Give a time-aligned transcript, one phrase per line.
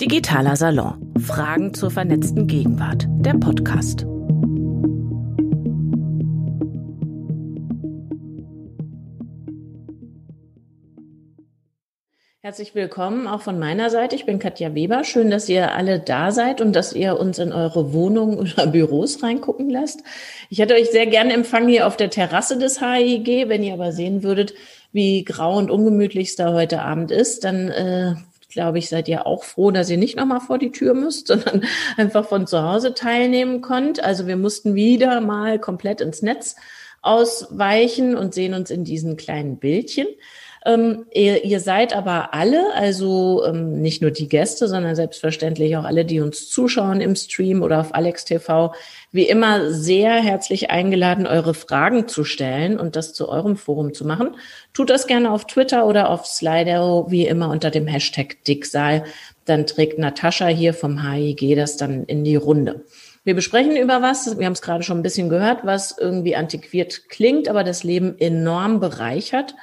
[0.00, 1.12] Digitaler Salon.
[1.20, 3.06] Fragen zur vernetzten Gegenwart.
[3.18, 4.06] Der Podcast.
[12.40, 14.16] Herzlich willkommen auch von meiner Seite.
[14.16, 15.04] Ich bin Katja Weber.
[15.04, 19.22] Schön, dass ihr alle da seid und dass ihr uns in eure Wohnungen oder Büros
[19.22, 20.02] reingucken lasst.
[20.48, 23.50] Ich hätte euch sehr gerne empfangen hier auf der Terrasse des HIG.
[23.50, 24.54] Wenn ihr aber sehen würdet,
[24.92, 28.14] wie grau und ungemütlich es da heute Abend ist, dann äh,
[28.50, 31.64] glaube ich, seid ihr auch froh, dass ihr nicht nochmal vor die Tür müsst, sondern
[31.96, 34.02] einfach von zu Hause teilnehmen könnt.
[34.02, 36.56] Also wir mussten wieder mal komplett ins Netz
[37.02, 40.06] ausweichen und sehen uns in diesen kleinen Bildchen.
[40.66, 45.84] Ähm, ihr, ihr, seid aber alle, also ähm, nicht nur die Gäste, sondern selbstverständlich auch
[45.84, 48.74] alle, die uns zuschauen im Stream oder auf Alex TV,
[49.10, 54.06] wie immer sehr herzlich eingeladen, eure Fragen zu stellen und das zu eurem Forum zu
[54.06, 54.36] machen.
[54.74, 59.04] Tut das gerne auf Twitter oder auf Slido, wie immer unter dem Hashtag Dicksaal.
[59.46, 62.84] Dann trägt Natascha hier vom HIG das dann in die Runde.
[63.24, 67.08] Wir besprechen über was, wir haben es gerade schon ein bisschen gehört, was irgendwie antiquiert
[67.08, 69.54] klingt, aber das Leben enorm bereichert.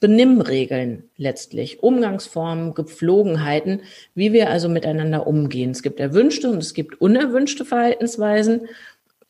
[0.00, 3.82] Benimmregeln letztlich, Umgangsformen, Gepflogenheiten,
[4.14, 5.70] wie wir also miteinander umgehen.
[5.70, 8.68] Es gibt erwünschte und es gibt unerwünschte Verhaltensweisen.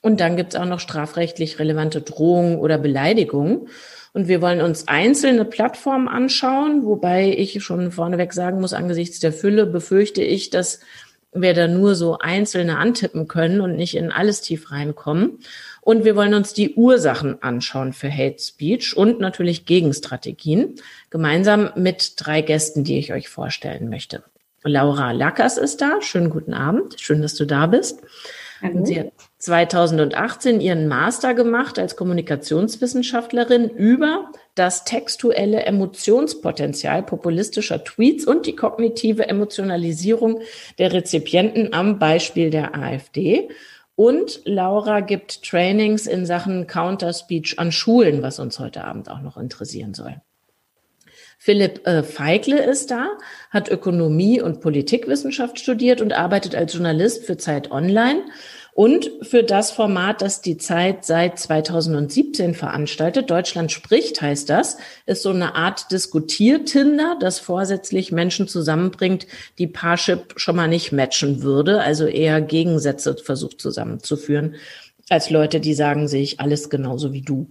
[0.03, 3.69] Und dann gibt es auch noch strafrechtlich relevante Drohungen oder Beleidigungen.
[4.13, 9.33] Und wir wollen uns einzelne Plattformen anschauen, wobei ich schon vorneweg sagen muss, angesichts der
[9.33, 10.81] Fülle befürchte ich, dass
[11.33, 15.39] wir da nur so einzelne antippen können und nicht in alles tief reinkommen.
[15.87, 20.75] Und wir wollen uns die Ursachen anschauen für Hate Speech und natürlich Gegenstrategien,
[21.11, 24.25] gemeinsam mit drei Gästen, die ich euch vorstellen möchte.
[24.65, 26.03] Laura Lackers ist da.
[26.03, 27.01] Schönen guten Abend.
[27.01, 28.03] Schön, dass du da bist.
[28.61, 28.85] Hallo.
[28.85, 38.47] Sie hat 2018 ihren Master gemacht als Kommunikationswissenschaftlerin über das textuelle Emotionspotenzial populistischer Tweets und
[38.47, 40.41] die kognitive Emotionalisierung
[40.79, 43.51] der Rezipienten am Beispiel der AfD.
[43.97, 49.39] Und Laura gibt Trainings in Sachen Counter-Speech an Schulen, was uns heute Abend auch noch
[49.39, 50.21] interessieren soll.
[51.39, 53.09] Philipp äh, Feigle ist da,
[53.51, 58.23] hat Ökonomie und Politikwissenschaft studiert und arbeitet als Journalist für Zeit Online
[58.77, 63.31] und für das Format, das die Zeit seit 2017 veranstaltet.
[63.31, 64.77] Deutschland spricht heißt das,
[65.07, 69.27] ist so eine Art Diskutiertinder, das vorsätzlich Menschen zusammenbringt,
[69.57, 74.57] die Parship schon mal nicht matchen würde, also eher Gegensätze versucht zusammenzuführen,
[75.09, 77.49] als Leute, die sagen sich alles genauso wie du.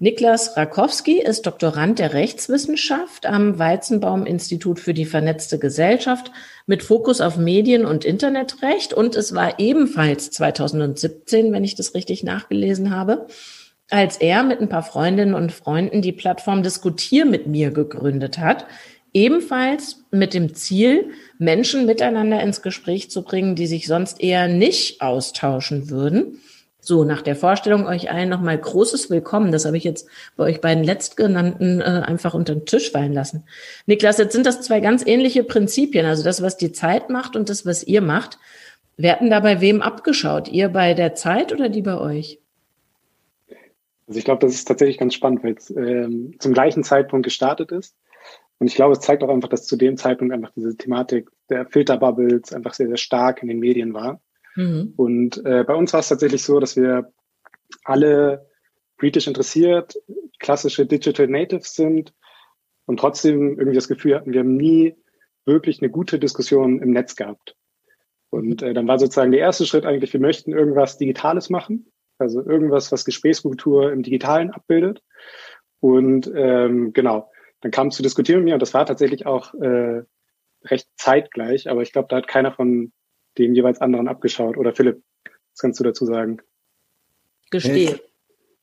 [0.00, 6.30] Niklas Rakowski ist Doktorand der Rechtswissenschaft am Weizenbaum-Institut für die vernetzte Gesellschaft
[6.66, 8.94] mit Fokus auf Medien- und Internetrecht.
[8.94, 13.26] Und es war ebenfalls 2017, wenn ich das richtig nachgelesen habe,
[13.90, 18.66] als er mit ein paar Freundinnen und Freunden die Plattform Diskutier mit mir gegründet hat.
[19.12, 25.02] Ebenfalls mit dem Ziel, Menschen miteinander ins Gespräch zu bringen, die sich sonst eher nicht
[25.02, 26.38] austauschen würden.
[26.80, 29.50] So, nach der Vorstellung euch allen nochmal großes Willkommen.
[29.50, 33.44] Das habe ich jetzt bei euch beiden Letztgenannten äh, einfach unter den Tisch fallen lassen.
[33.86, 36.06] Niklas, jetzt sind das zwei ganz ähnliche Prinzipien.
[36.06, 38.38] Also das, was die Zeit macht und das, was ihr macht.
[38.96, 40.48] Werden da bei wem abgeschaut?
[40.48, 42.40] Ihr bei der Zeit oder die bei euch?
[44.06, 47.72] Also ich glaube, das ist tatsächlich ganz spannend, weil es ähm, zum gleichen Zeitpunkt gestartet
[47.72, 47.94] ist.
[48.58, 51.66] Und ich glaube, es zeigt auch einfach, dass zu dem Zeitpunkt einfach diese Thematik der
[51.66, 54.20] Filterbubbles einfach sehr, sehr stark in den Medien war.
[54.58, 54.92] Mhm.
[54.96, 57.12] Und äh, bei uns war es tatsächlich so, dass wir
[57.84, 58.50] alle
[58.96, 59.94] britisch interessiert,
[60.40, 62.12] klassische Digital Natives sind
[62.86, 64.96] und trotzdem irgendwie das Gefühl hatten, wir haben nie
[65.46, 67.54] wirklich eine gute Diskussion im Netz gehabt.
[68.30, 72.44] Und äh, dann war sozusagen der erste Schritt eigentlich, wir möchten irgendwas Digitales machen, also
[72.44, 75.02] irgendwas, was Gesprächskultur im Digitalen abbildet.
[75.78, 77.30] Und ähm, genau,
[77.60, 80.02] dann kam es zu diskutieren mit mir und das war tatsächlich auch äh,
[80.64, 82.92] recht zeitgleich, aber ich glaube, da hat keiner von
[83.38, 84.56] dem jeweils anderen abgeschaut.
[84.56, 86.38] Oder Philipp, was kannst du dazu sagen?
[87.50, 88.00] Gestehe.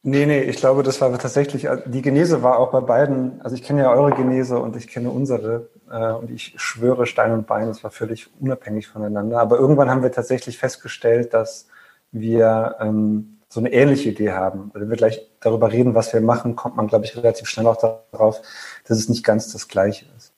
[0.08, 3.64] Nee, nee, ich glaube, das war tatsächlich, die Genese war auch bei beiden, also ich
[3.64, 7.70] kenne ja eure Genese und ich kenne unsere äh, und ich schwöre Stein und Bein,
[7.70, 9.40] das war völlig unabhängig voneinander.
[9.40, 11.70] Aber irgendwann haben wir tatsächlich festgestellt, dass
[12.12, 14.70] wir ähm, so eine ähnliche Idee haben.
[14.76, 17.78] Wenn wir gleich darüber reden, was wir machen, kommt man, glaube ich, relativ schnell auch
[18.12, 18.44] darauf,
[18.88, 20.35] dass es nicht ganz das Gleiche ist.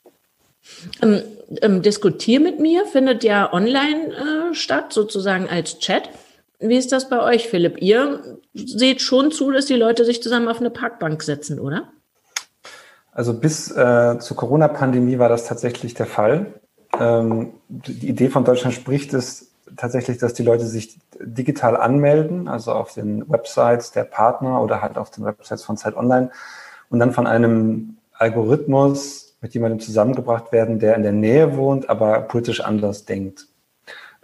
[1.02, 1.22] Ähm,
[1.62, 6.10] ähm, Diskutier mit mir findet ja online äh, statt, sozusagen als Chat.
[6.60, 7.82] Wie ist das bei euch, Philipp?
[7.82, 11.92] Ihr seht schon zu, dass die Leute sich zusammen auf eine Parkbank setzen, oder?
[13.12, 16.54] Also bis äh, zur Corona-Pandemie war das tatsächlich der Fall.
[17.00, 22.72] Ähm, die Idee von Deutschland spricht es tatsächlich, dass die Leute sich digital anmelden, also
[22.72, 26.32] auf den Websites der Partner oder halt auf den Websites von Zeit Online
[26.90, 32.22] und dann von einem Algorithmus mit jemandem zusammengebracht werden, der in der Nähe wohnt, aber
[32.22, 33.48] politisch anders denkt.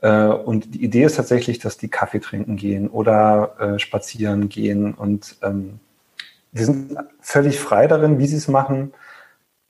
[0.02, 4.94] Äh, und die Idee ist tatsächlich, dass die Kaffee trinken gehen oder äh, spazieren gehen.
[4.94, 5.80] Und ähm,
[6.52, 8.94] wir sind völlig frei darin, wie sie es machen.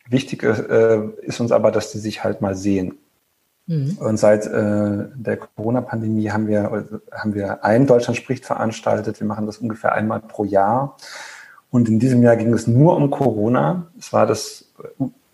[0.07, 2.97] Wichtig äh, ist uns aber, dass die sich halt mal sehen.
[3.67, 3.97] Mhm.
[3.99, 9.19] Und seit äh, der Corona-Pandemie haben wir, haben wir ein Deutschland spricht veranstaltet.
[9.19, 10.97] Wir machen das ungefähr einmal pro Jahr.
[11.69, 13.87] Und in diesem Jahr ging es nur um Corona.
[13.97, 14.73] Es war das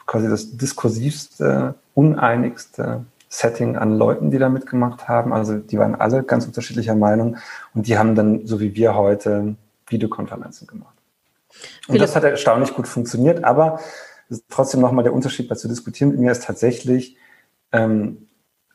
[0.10, 5.34] quasi das diskursivste, uneinigste Setting an Leuten, die da mitgemacht haben.
[5.34, 7.38] Also die waren alle ganz unterschiedlicher Meinung
[7.76, 10.96] und die haben dann, so wie wir heute, Videokonferenzen gemacht.
[11.88, 13.80] Und das hat erstaunlich gut funktioniert, aber
[14.50, 17.16] trotzdem nochmal der Unterschied, was zu diskutieren mit mir ist tatsächlich,
[17.72, 18.30] ähm,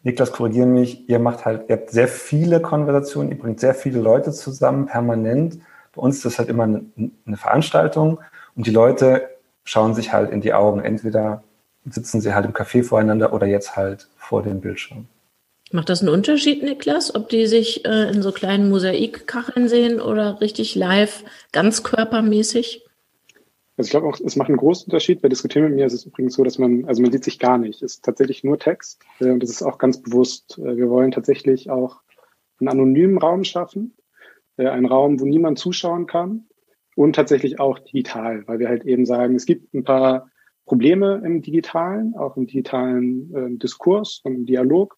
[0.04, 3.98] Niklas, korrigieren mich, ihr macht halt, ihr habt sehr viele Konversationen, ihr bringt sehr viele
[3.98, 5.58] Leute zusammen, permanent.
[5.96, 6.84] Bei uns ist das halt immer eine,
[7.26, 8.20] eine Veranstaltung
[8.54, 9.33] und die Leute
[9.64, 10.80] schauen sich halt in die Augen.
[10.80, 11.42] Entweder
[11.84, 15.06] sitzen sie halt im Café voreinander oder jetzt halt vor dem Bildschirm.
[15.72, 20.40] Macht das einen Unterschied, Niklas, ob die sich äh, in so kleinen Mosaikkacheln sehen oder
[20.40, 22.84] richtig live, ganz körpermäßig?
[23.76, 25.20] Also ich glaube auch, es macht einen großen Unterschied.
[25.20, 27.58] Bei Diskutieren mit mir ist es übrigens so, dass man, also man sieht sich gar
[27.58, 27.82] nicht.
[27.82, 30.58] Es ist tatsächlich nur Text äh, und das ist auch ganz bewusst.
[30.58, 32.02] Äh, wir wollen tatsächlich auch
[32.60, 33.94] einen anonymen Raum schaffen,
[34.56, 36.46] äh, einen Raum, wo niemand zuschauen kann
[36.96, 40.30] und tatsächlich auch digital, weil wir halt eben sagen, es gibt ein paar
[40.66, 44.96] Probleme im digitalen, auch im digitalen äh, Diskurs und im Dialog.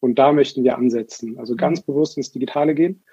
[0.00, 1.92] Und da möchten wir ansetzen, also ganz mhm.
[1.92, 3.04] bewusst ins Digitale gehen.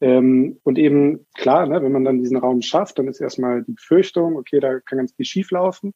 [0.00, 3.72] Ähm, und eben, klar, ne, wenn man dann diesen Raum schafft, dann ist erstmal die
[3.72, 5.94] Befürchtung, okay, da kann ganz viel schief laufen.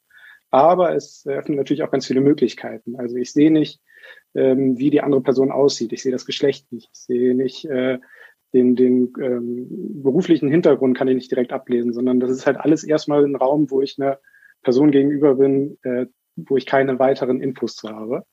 [0.51, 2.97] Aber es eröffnet natürlich auch ganz viele Möglichkeiten.
[2.97, 3.81] Also ich sehe nicht,
[4.35, 5.93] ähm, wie die andere Person aussieht.
[5.93, 6.89] Ich sehe das Geschlecht nicht.
[6.93, 7.99] Ich sehe nicht äh,
[8.53, 9.67] den, den ähm,
[10.03, 13.71] beruflichen Hintergrund kann ich nicht direkt ablesen, sondern das ist halt alles erstmal ein Raum,
[13.71, 14.19] wo ich einer
[14.63, 16.07] Person gegenüber bin, äh,
[16.37, 18.25] wo ich keine weiteren Infos zu habe.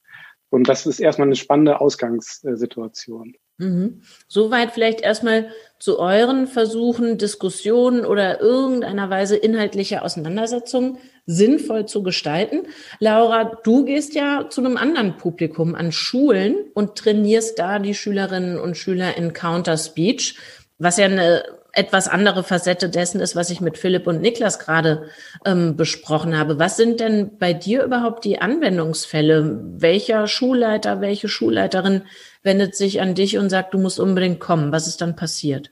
[0.54, 3.34] Und das ist erstmal eine spannende Ausgangssituation.
[3.58, 4.04] Mhm.
[4.28, 12.68] Soweit vielleicht erstmal zu euren Versuchen, Diskussionen oder irgendeiner Weise inhaltliche Auseinandersetzungen sinnvoll zu gestalten.
[13.00, 18.60] Laura, du gehst ja zu einem anderen Publikum an Schulen und trainierst da die Schülerinnen
[18.60, 20.38] und Schüler in Counter Speech,
[20.78, 25.10] was ja eine etwas andere Facette dessen ist, was ich mit Philipp und Niklas gerade
[25.44, 26.60] ähm, besprochen habe.
[26.60, 29.60] Was sind denn bei dir überhaupt die Anwendungsfälle?
[29.78, 32.04] Welcher Schulleiter, welche Schulleiterin
[32.44, 34.72] wendet sich an dich und sagt, du musst unbedingt kommen?
[34.72, 35.72] Was ist dann passiert?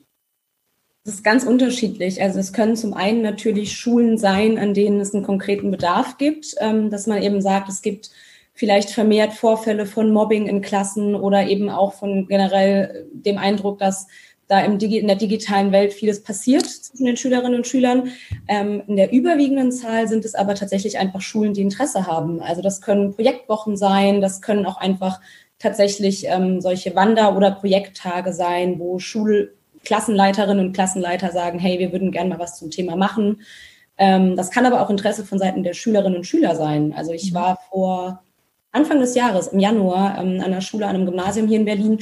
[1.04, 2.22] Das ist ganz unterschiedlich.
[2.22, 6.56] Also es können zum einen natürlich Schulen sein, an denen es einen konkreten Bedarf gibt,
[6.60, 8.10] ähm, dass man eben sagt, es gibt
[8.54, 14.08] vielleicht vermehrt Vorfälle von Mobbing in Klassen oder eben auch von generell dem Eindruck, dass
[14.52, 18.12] da im Digi in der digitalen Welt vieles passiert zwischen den Schülerinnen und Schülern.
[18.50, 22.42] Ähm, in der überwiegenden Zahl sind es aber tatsächlich einfach Schulen, die Interesse haben.
[22.42, 25.22] Also das können Projektwochen sein, das können auch einfach
[25.58, 32.12] tatsächlich ähm, solche Wander- oder Projekttage sein, wo Schulklassenleiterinnen und Klassenleiter sagen, hey, wir würden
[32.12, 33.44] gerne mal was zum Thema machen.
[33.98, 36.92] Ähm, das kann aber auch Interesse von Seiten der Schülerinnen und Schüler sein.
[36.94, 37.36] Also ich mhm.
[37.36, 38.22] war vor
[38.74, 42.00] Anfang des Jahres, im Januar, ähm, an einer Schule, an einem Gymnasium hier in Berlin,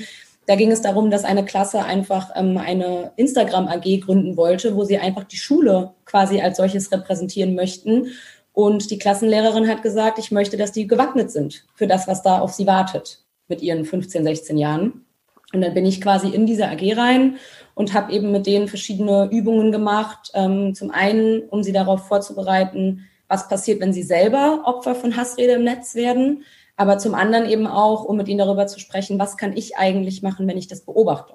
[0.49, 4.97] da ging es darum, dass eine Klasse einfach ähm, eine Instagram-AG gründen wollte, wo sie
[4.97, 8.07] einfach die Schule quasi als solches repräsentieren möchten.
[8.51, 12.39] Und die Klassenlehrerin hat gesagt, ich möchte, dass die gewappnet sind für das, was da
[12.39, 15.05] auf sie wartet mit ihren 15, 16 Jahren.
[15.53, 17.37] Und dann bin ich quasi in diese AG rein
[17.75, 20.31] und habe eben mit denen verschiedene Übungen gemacht.
[20.33, 25.53] Ähm, zum einen, um sie darauf vorzubereiten, was passiert, wenn sie selber Opfer von Hassrede
[25.53, 26.43] im Netz werden
[26.79, 30.21] aber zum anderen eben auch, um mit ihnen darüber zu sprechen, was kann ich eigentlich
[30.21, 31.33] machen, wenn ich das beobachte.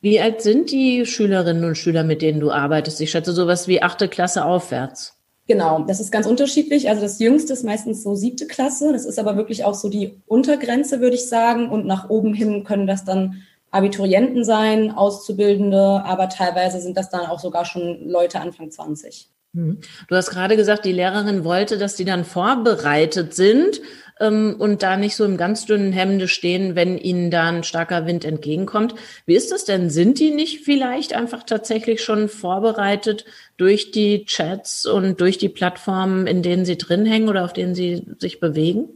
[0.00, 2.98] Wie alt sind die Schülerinnen und Schüler, mit denen du arbeitest?
[3.02, 5.18] Ich schätze sowas wie achte Klasse aufwärts.
[5.46, 6.88] Genau, das ist ganz unterschiedlich.
[6.88, 8.94] Also das Jüngste ist meistens so siebte Klasse.
[8.94, 11.68] Das ist aber wirklich auch so die Untergrenze, würde ich sagen.
[11.68, 17.26] Und nach oben hin können das dann Abiturienten sein, Auszubildende, aber teilweise sind das dann
[17.26, 19.28] auch sogar schon Leute Anfang 20.
[19.52, 19.80] Mhm.
[20.08, 23.82] Du hast gerade gesagt, die Lehrerin wollte, dass die dann vorbereitet sind
[24.22, 28.06] ähm, und da nicht so im ganz dünnen Hemde stehen, wenn ihnen da ein starker
[28.06, 28.94] Wind entgegenkommt.
[29.26, 29.90] Wie ist das denn?
[29.90, 33.24] Sind die nicht vielleicht einfach tatsächlich schon vorbereitet
[33.56, 37.74] durch die Chats und durch die Plattformen, in denen sie drin hängen oder auf denen
[37.74, 38.88] sie sich bewegen?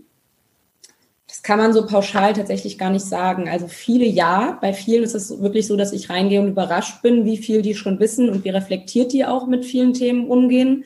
[1.27, 3.49] Das kann man so pauschal tatsächlich gar nicht sagen.
[3.49, 4.59] Also viele ja.
[4.61, 7.75] Bei vielen ist es wirklich so, dass ich reingehe und überrascht bin, wie viel die
[7.75, 10.85] schon wissen und wie reflektiert die auch mit vielen Themen umgehen.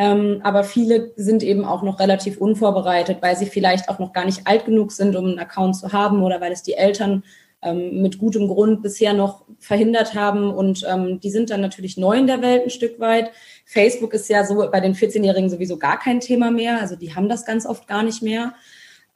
[0.00, 4.24] Ähm, aber viele sind eben auch noch relativ unvorbereitet, weil sie vielleicht auch noch gar
[4.24, 7.24] nicht alt genug sind, um einen Account zu haben oder weil es die Eltern
[7.62, 10.54] ähm, mit gutem Grund bisher noch verhindert haben.
[10.54, 13.32] Und ähm, die sind dann natürlich neu in der Welt ein Stück weit.
[13.64, 16.80] Facebook ist ja so bei den 14-Jährigen sowieso gar kein Thema mehr.
[16.80, 18.54] Also die haben das ganz oft gar nicht mehr.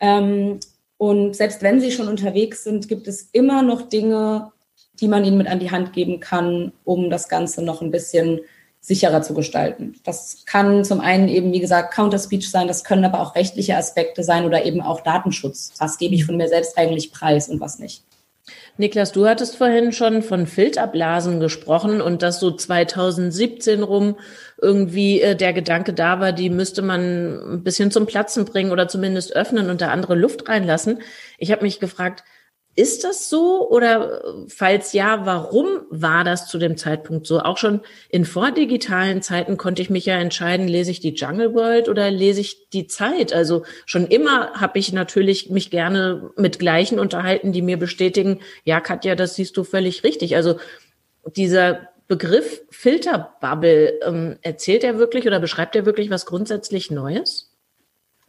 [0.01, 0.59] Ähm,
[0.97, 4.51] und selbst wenn sie schon unterwegs sind, gibt es immer noch Dinge,
[4.95, 8.41] die man ihnen mit an die Hand geben kann, um das Ganze noch ein bisschen
[8.83, 9.95] sicherer zu gestalten.
[10.05, 14.25] Das kann zum einen eben, wie gesagt, Counter-Speech sein, das können aber auch rechtliche Aspekte
[14.25, 15.73] sein oder eben auch Datenschutz.
[15.79, 18.03] Was gebe ich von mir selbst eigentlich preis und was nicht?
[18.77, 24.17] Niklas, du hattest vorhin schon von Filterblasen gesprochen und dass so 2017 rum
[24.61, 28.89] irgendwie äh, der Gedanke da war, die müsste man ein bisschen zum Platzen bringen oder
[28.89, 31.03] zumindest öffnen und da andere Luft reinlassen.
[31.39, 32.25] Ich habe mich gefragt,
[32.75, 37.41] ist das so oder falls ja, warum war das zu dem Zeitpunkt so?
[37.41, 41.91] Auch schon in vordigitalen Zeiten konnte ich mich ja entscheiden, lese ich die Jungle World
[41.91, 43.35] oder lese ich die Zeit?
[43.35, 48.81] Also schon immer habe ich natürlich mich gerne mit Gleichen unterhalten, die mir bestätigen, ja,
[48.81, 50.35] Katja, das siehst du völlig richtig.
[50.35, 50.57] Also
[51.37, 57.51] dieser Begriff Filterbubble, ähm, erzählt er wirklich oder beschreibt er wirklich was grundsätzlich Neues?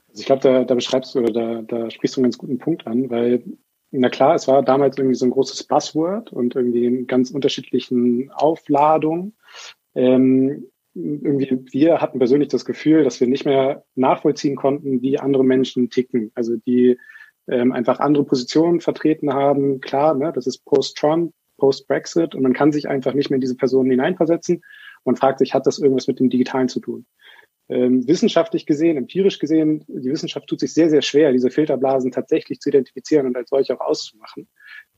[0.10, 2.60] Also ich glaube, da, da beschreibst du oder da, da sprichst du einen ganz guten
[2.60, 3.42] Punkt an, weil
[3.96, 8.32] na klar, es war damals irgendwie so ein großes Buzzword und irgendwie in ganz unterschiedlichen
[8.32, 9.36] Aufladungen.
[9.94, 15.46] Ähm, irgendwie, wir hatten persönlich das Gefühl, dass wir nicht mehr nachvollziehen konnten, wie andere
[15.46, 16.32] Menschen ticken.
[16.34, 16.98] Also die
[17.48, 19.80] ähm, einfach andere Positionen vertreten haben.
[19.80, 23.56] Klar, ne, das ist Post-Trump, Post-Brexit und man kann sich einfach nicht mehr in diese
[23.56, 24.64] Personen hineinversetzen.
[25.06, 27.06] Man fragt sich, hat das irgendwas mit dem Digitalen zu tun?
[27.70, 32.60] Ähm, wissenschaftlich gesehen, empirisch gesehen, die Wissenschaft tut sich sehr, sehr schwer, diese Filterblasen tatsächlich
[32.60, 34.48] zu identifizieren und als solche auch auszumachen,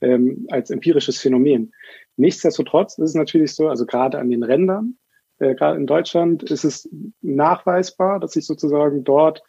[0.00, 1.72] ähm, als empirisches Phänomen.
[2.16, 4.98] Nichtsdestotrotz ist es natürlich so, also gerade an den Rändern,
[5.38, 6.88] äh, gerade in Deutschland ist es
[7.20, 9.42] nachweisbar, dass sich sozusagen dort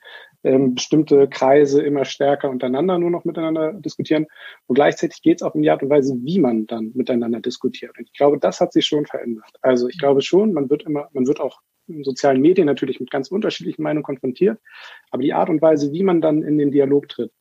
[0.43, 4.27] ähm, bestimmte Kreise immer stärker untereinander nur noch miteinander diskutieren.
[4.67, 7.97] Und gleichzeitig geht es auch um die Art und Weise, wie man dann miteinander diskutiert.
[7.97, 9.51] Und ich glaube, das hat sich schon verändert.
[9.61, 11.61] Also ich glaube schon, man wird immer, man wird auch
[12.03, 14.59] sozialen Medien natürlich mit ganz unterschiedlichen Meinungen konfrontiert.
[15.11, 17.31] Aber die Art und Weise, wie man dann in den Dialog tritt,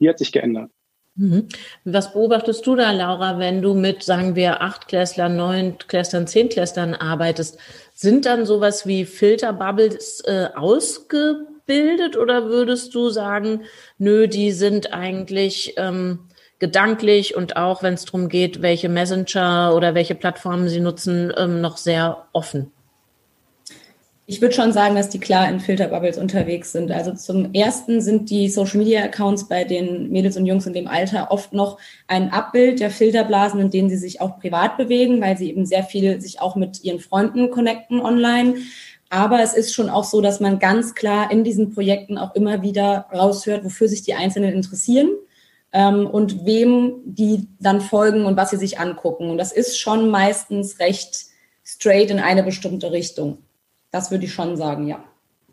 [0.00, 0.70] die hat sich geändert.
[1.16, 1.48] Mhm.
[1.84, 6.50] Was beobachtest du da, Laura, wenn du mit, sagen wir, acht Klässlern, neun Klässlern, zehn
[6.50, 7.58] Klässlern arbeitest?
[7.94, 13.62] Sind dann sowas wie Filterbubbles äh, ausgebildet oder würdest du sagen,
[13.96, 16.18] nö, die sind eigentlich ähm,
[16.58, 21.62] gedanklich und auch, wenn es darum geht, welche Messenger oder welche Plattformen sie nutzen, ähm,
[21.62, 22.72] noch sehr offen?
[24.28, 26.90] Ich würde schon sagen, dass die klar in Filterbubbles unterwegs sind.
[26.90, 30.88] Also zum ersten sind die Social Media Accounts bei den Mädels und Jungs in dem
[30.88, 31.78] Alter oft noch
[32.08, 35.84] ein Abbild der Filterblasen, in denen sie sich auch privat bewegen, weil sie eben sehr
[35.84, 38.56] viel sich auch mit ihren Freunden connecten online.
[39.10, 42.62] Aber es ist schon auch so, dass man ganz klar in diesen Projekten auch immer
[42.62, 45.10] wieder raushört, wofür sich die Einzelnen interessieren
[45.72, 49.30] ähm, und wem die dann folgen und was sie sich angucken.
[49.30, 51.26] Und das ist schon meistens recht
[51.62, 53.38] straight in eine bestimmte Richtung.
[53.96, 55.02] Das würde ich schon sagen, ja.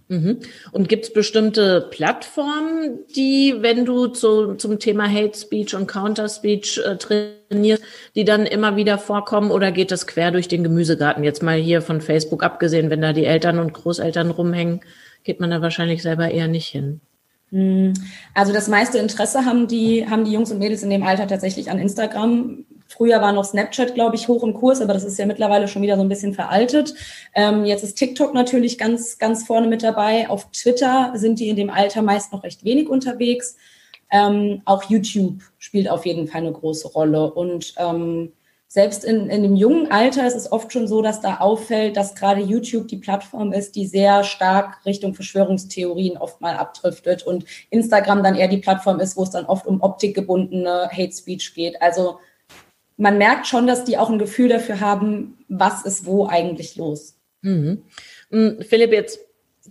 [0.10, 0.40] Mhm.
[0.74, 6.28] Und gibt es bestimmte Plattformen, die, wenn du zu, zum Thema Hate Speech und Counter
[6.28, 7.84] Speech äh, trainierst,
[8.16, 11.24] die dann immer wieder vorkommen oder geht das quer durch den Gemüsegarten?
[11.24, 14.82] Jetzt mal hier von Facebook abgesehen, wenn da die Eltern und Großeltern rumhängen,
[15.24, 17.00] geht man da wahrscheinlich selber eher nicht hin.
[17.54, 17.94] Hm.
[18.34, 21.70] Also das meiste Interesse haben die, haben die Jungs und Mädels in dem Alter tatsächlich
[21.70, 22.66] an Instagram.
[22.88, 25.84] Früher war noch Snapchat, glaube ich, hoch im Kurs, aber das ist ja mittlerweile schon
[25.84, 26.96] wieder so ein bisschen veraltet.
[27.36, 30.30] Ähm, jetzt ist TikTok natürlich ganz, ganz vorne mit dabei.
[30.30, 33.56] Auf Twitter sind die in dem Alter meist noch recht wenig unterwegs.
[34.12, 37.32] Ähm, auch YouTube spielt auf jeden Fall eine große Rolle.
[37.32, 38.32] Und ähm,
[38.74, 42.16] selbst in, in dem jungen Alter ist es oft schon so, dass da auffällt, dass
[42.16, 48.24] gerade YouTube die Plattform ist, die sehr stark Richtung Verschwörungstheorien oft mal abdriftet und Instagram
[48.24, 51.80] dann eher die Plattform ist, wo es dann oft um optikgebundene Hate Speech geht.
[51.84, 52.18] Also
[52.98, 57.14] man merkt schon, dass die auch ein Gefühl dafür haben, was ist wo eigentlich los.
[57.44, 57.84] Mhm.
[58.32, 59.20] Hm, Philipp, jetzt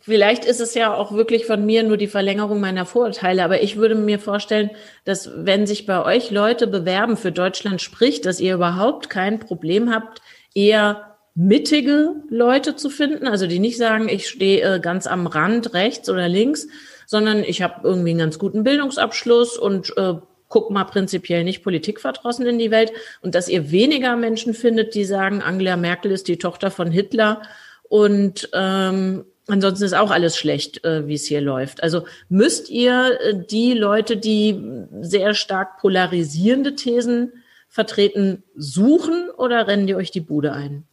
[0.02, 3.76] vielleicht ist es ja auch wirklich von mir nur die Verlängerung meiner Vorurteile, aber ich
[3.76, 4.70] würde mir vorstellen,
[5.04, 9.92] dass wenn sich bei euch Leute bewerben für Deutschland spricht, dass ihr überhaupt kein Problem
[9.92, 10.20] habt,
[10.54, 15.72] eher mittige Leute zu finden, also die nicht sagen, ich stehe äh, ganz am Rand
[15.72, 16.68] rechts oder links,
[17.06, 20.14] sondern ich habe irgendwie einen ganz guten Bildungsabschluss und äh,
[20.48, 22.92] guck mal prinzipiell nicht politikverdrossen in die Welt
[23.22, 27.40] und dass ihr weniger Menschen findet, die sagen, Angela Merkel ist die Tochter von Hitler
[27.84, 31.82] und ähm, ansonsten ist auch alles schlecht, äh, wie es hier läuft.
[31.82, 34.62] Also müsst ihr äh, die Leute, die
[35.00, 37.32] sehr stark polarisierende Thesen
[37.68, 40.84] vertreten, suchen oder rennen die euch die Bude ein?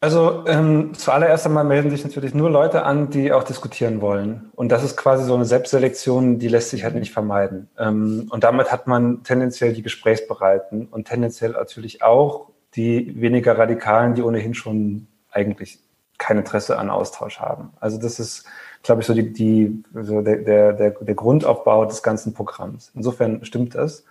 [0.00, 4.50] Also ähm, zuallererst einmal melden sich natürlich nur Leute an, die auch diskutieren wollen.
[4.54, 7.68] Und das ist quasi so eine Selbstselektion, die lässt sich halt nicht vermeiden.
[7.76, 14.14] Ähm, und damit hat man tendenziell die Gesprächsbereiten und tendenziell natürlich auch die weniger Radikalen,
[14.14, 15.80] die ohnehin schon eigentlich
[16.18, 17.70] kein Interesse an Austausch haben.
[17.80, 18.44] Also das ist,
[18.82, 22.90] glaube ich, so, die, die, so der, der, der, der Grundaufbau des ganzen Programms.
[22.94, 24.04] Insofern stimmt das.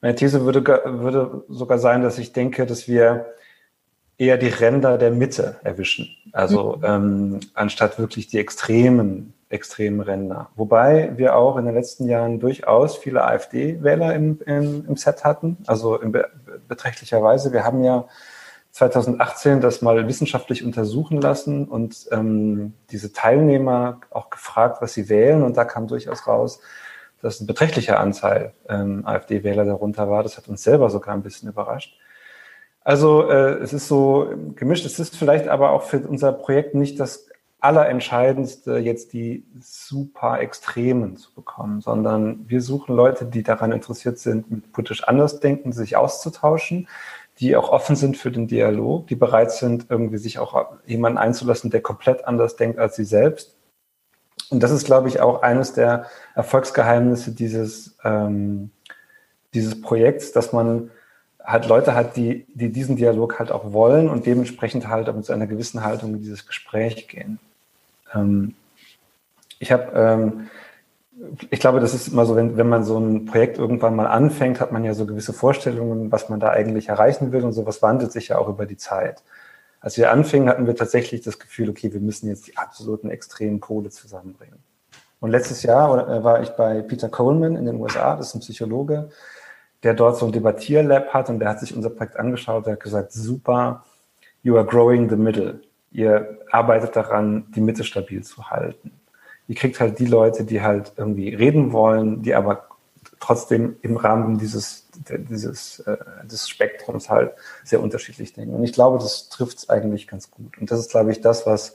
[0.00, 3.26] Meine These würde, würde sogar sein, dass ich denke, dass wir
[4.18, 6.08] eher die Ränder der Mitte erwischen.
[6.32, 6.84] Also mhm.
[6.84, 10.50] ähm, anstatt wirklich die extremen, extremen Ränder.
[10.56, 15.58] Wobei wir auch in den letzten Jahren durchaus viele AfD-Wähler im, im, im, Set hatten,
[15.66, 16.28] also in be
[16.68, 17.52] beträchtlicher Weise.
[17.52, 18.06] Wir haben ja
[18.74, 25.44] 2018 das mal wissenschaftlich untersuchen lassen und ähm, diese Teilnehmer auch gefragt, was sie wählen.
[25.44, 26.58] Und da kam durchaus raus,
[27.22, 30.24] dass ein beträchtlicher Anteil ähm, AfD-Wähler darunter war.
[30.24, 31.96] Das hat uns selber sogar ein bisschen überrascht.
[32.80, 34.84] Also äh, es ist so gemischt.
[34.84, 37.28] Es ist vielleicht aber auch für unser Projekt nicht das
[37.60, 44.50] Allerentscheidendste, jetzt die super Extremen zu bekommen, sondern wir suchen Leute, die daran interessiert sind,
[44.50, 46.88] mit politisch Andersdenken sich auszutauschen,
[47.40, 51.70] die auch offen sind für den Dialog, die bereit sind, irgendwie sich auch jemanden einzulassen,
[51.70, 53.56] der komplett anders denkt als sie selbst.
[54.50, 58.70] Und das ist, glaube ich, auch eines der Erfolgsgeheimnisse dieses, ähm,
[59.52, 60.90] dieses Projekts, dass man
[61.42, 65.32] halt Leute hat, die, die diesen Dialog halt auch wollen und dementsprechend halt mit so
[65.32, 67.38] einer gewissen Haltung in dieses Gespräch gehen.
[68.14, 68.54] Ähm,
[69.58, 70.50] ich habe, ähm,
[71.50, 74.60] ich glaube, das ist immer so, wenn, wenn man so ein Projekt irgendwann mal anfängt,
[74.60, 78.12] hat man ja so gewisse Vorstellungen, was man da eigentlich erreichen will und sowas wandelt
[78.12, 79.22] sich ja auch über die Zeit.
[79.80, 83.60] Als wir anfingen, hatten wir tatsächlich das Gefühl, okay, wir müssen jetzt die absoluten extremen
[83.60, 84.58] Pole zusammenbringen.
[85.20, 88.40] Und letztes Jahr äh, war ich bei Peter Coleman in den USA, das ist ein
[88.40, 89.10] Psychologe,
[89.82, 92.80] der dort so ein Debattierlab hat und der hat sich unser Projekt angeschaut, der hat
[92.80, 93.84] gesagt, super,
[94.42, 95.60] you are growing the middle.
[95.92, 98.93] Ihr arbeitet daran, die Mitte stabil zu halten.
[99.46, 102.68] Ihr kriegt halt die Leute, die halt irgendwie reden wollen, die aber
[103.20, 107.32] trotzdem im Rahmen dieses, dieses äh, des Spektrums halt
[107.64, 108.54] sehr unterschiedlich denken.
[108.54, 110.58] Und ich glaube, das trifft es eigentlich ganz gut.
[110.58, 111.74] Und das ist, glaube ich, das, was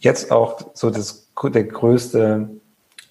[0.00, 2.48] jetzt auch so das, der größte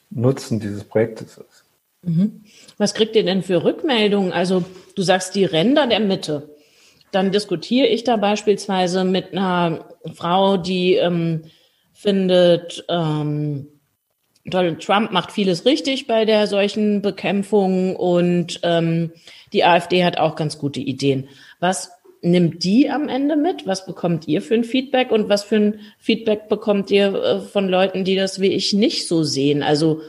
[0.09, 1.63] Nutzen dieses Projektes ist.
[2.01, 2.43] Mhm.
[2.77, 4.31] Was kriegt ihr denn für Rückmeldungen?
[4.31, 4.63] Also
[4.95, 6.49] du sagst die Ränder der Mitte.
[7.11, 9.85] Dann diskutiere ich da beispielsweise mit einer
[10.15, 11.43] Frau, die ähm,
[11.99, 13.67] findet, ähm,
[14.45, 19.11] Donald Trump macht vieles richtig bei der solchen Bekämpfung und ähm,
[19.51, 21.27] die AfD hat auch ganz gute Ideen.
[21.59, 23.67] Was nimmt die am Ende mit?
[23.67, 27.67] Was bekommt ihr für ein Feedback und was für ein Feedback bekommt ihr äh, von
[27.67, 29.61] Leuten, die das wie ich nicht so sehen?
[29.61, 30.01] Also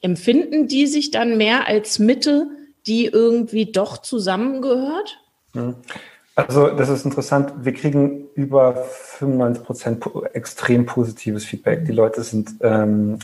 [0.00, 2.46] empfinden die sich dann mehr als Mitte,
[2.86, 5.18] die irgendwie doch zusammengehört?
[5.54, 5.74] Hm.
[6.34, 7.52] Also das ist interessant.
[7.58, 11.84] Wir kriegen über 95 Prozent extrem positives Feedback.
[11.84, 13.18] Die Leute sind ähm,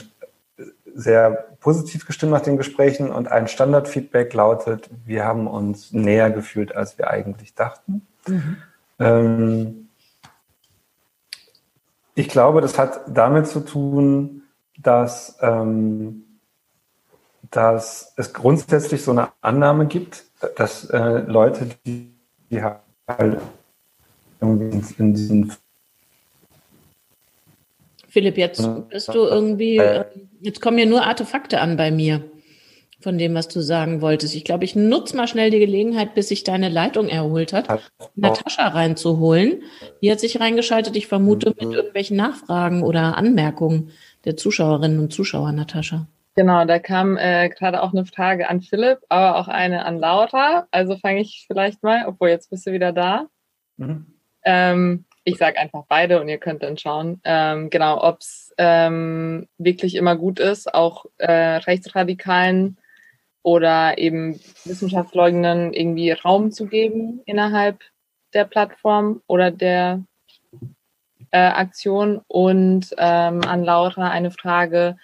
[0.95, 6.75] sehr positiv gestimmt nach den Gesprächen und ein Standardfeedback lautet, wir haben uns näher gefühlt,
[6.75, 8.07] als wir eigentlich dachten.
[8.27, 8.57] Mhm.
[8.99, 9.89] Ähm,
[12.15, 14.43] ich glaube, das hat damit zu tun,
[14.77, 16.25] dass ähm,
[17.51, 20.25] dass es grundsätzlich so eine Annahme gibt,
[20.57, 22.15] dass äh, Leute, die,
[22.51, 22.63] die
[23.09, 23.41] halt
[24.41, 25.53] in diesen
[28.09, 30.05] Philipp, jetzt bist du irgendwie, äh,
[30.41, 32.25] jetzt kommen ja nur Artefakte an bei mir
[33.01, 34.35] von dem, was du sagen wolltest.
[34.35, 37.69] Ich glaube, ich nutze mal schnell die Gelegenheit, bis sich deine Leitung erholt hat,
[38.17, 39.63] Natascha reinzuholen.
[40.03, 43.91] Die hat sich reingeschaltet, ich vermute, mit irgendwelchen Nachfragen oder Anmerkungen
[44.25, 46.09] der Zuschauerinnen und Zuschauer, Natascha.
[46.39, 50.69] Genau, da kam äh, gerade auch eine Frage an Philipp, aber auch eine an Laura.
[50.71, 53.27] Also fange ich vielleicht mal, obwohl jetzt bist du wieder da.
[53.77, 54.07] Mhm.
[54.45, 59.49] Ähm, ich sage einfach beide und ihr könnt dann schauen, ähm, genau, ob es ähm,
[59.59, 62.79] wirklich immer gut ist, auch äh, Rechtsradikalen
[63.43, 67.81] oder eben Wissenschaftsleugnern irgendwie Raum zu geben innerhalb
[68.33, 70.05] der Plattform oder der
[71.33, 72.21] äh, Aktion.
[72.29, 74.99] Und ähm, an Laura eine Frage,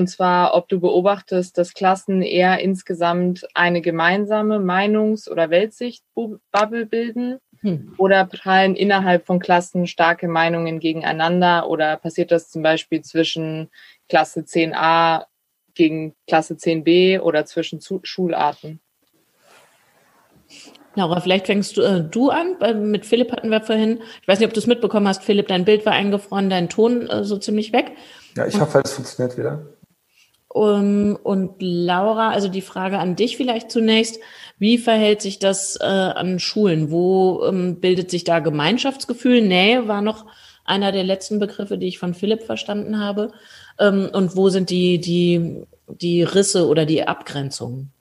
[0.00, 7.38] und zwar, ob du beobachtest, dass Klassen eher insgesamt eine gemeinsame Meinungs- oder Weltsicht-Bubble bilden
[7.60, 7.94] hm.
[7.98, 13.68] oder prallen innerhalb von Klassen starke Meinungen gegeneinander oder passiert das zum Beispiel zwischen
[14.08, 15.26] Klasse 10a
[15.74, 18.80] gegen Klasse 10b oder zwischen Schularten?
[20.94, 22.56] Laura, vielleicht fängst du, äh, du an.
[22.90, 25.64] Mit Philipp hatten wir vorhin, ich weiß nicht, ob du es mitbekommen hast, Philipp, dein
[25.64, 27.92] Bild war eingefroren, dein Ton äh, so ziemlich weg.
[28.36, 29.60] Ja, ich hoffe, es funktioniert wieder.
[30.52, 34.18] Um, und Laura, also die Frage an dich vielleicht zunächst.
[34.58, 36.90] Wie verhält sich das äh, an Schulen?
[36.90, 39.42] Wo ähm, bildet sich da Gemeinschaftsgefühl?
[39.42, 40.26] Nähe war noch
[40.64, 43.30] einer der letzten Begriffe, die ich von Philipp verstanden habe.
[43.78, 47.92] Ähm, und wo sind die, die, die Risse oder die Abgrenzungen?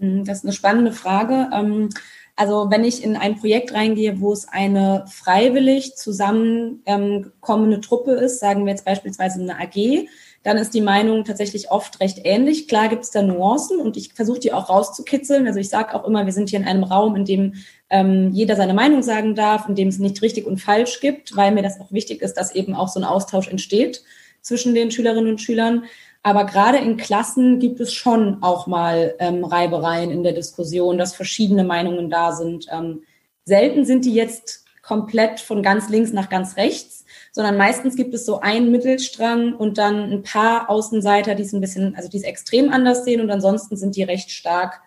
[0.00, 1.48] Hm, das ist eine spannende Frage.
[1.54, 1.90] Ähm,
[2.34, 8.66] also wenn ich in ein Projekt reingehe, wo es eine freiwillig zusammenkommende Truppe ist, sagen
[8.66, 10.08] wir jetzt beispielsweise eine AG,
[10.46, 12.68] dann ist die Meinung tatsächlich oft recht ähnlich.
[12.68, 15.44] Klar gibt es da Nuancen und ich versuche die auch rauszukitzeln.
[15.44, 17.54] Also ich sage auch immer, wir sind hier in einem Raum, in dem
[17.90, 21.50] ähm, jeder seine Meinung sagen darf, in dem es nicht richtig und falsch gibt, weil
[21.50, 24.04] mir das auch wichtig ist, dass eben auch so ein Austausch entsteht
[24.40, 25.82] zwischen den Schülerinnen und Schülern.
[26.22, 31.12] Aber gerade in Klassen gibt es schon auch mal ähm, Reibereien in der Diskussion, dass
[31.12, 32.68] verschiedene Meinungen da sind.
[32.70, 33.02] Ähm,
[33.44, 37.04] selten sind die jetzt komplett von ganz links nach ganz rechts,
[37.36, 41.60] sondern meistens gibt es so einen Mittelstrang und dann ein paar Außenseiter, die es ein
[41.60, 44.80] bisschen, also die es extrem anders sehen und ansonsten sind die recht stark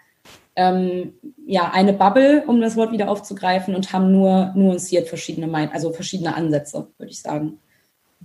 [0.56, 1.14] ähm,
[1.46, 5.94] ja eine Bubble, um das Wort wieder aufzugreifen und haben nur nuanciert verschiedene Mein also
[5.94, 7.60] verschiedene Ansätze, würde ich sagen.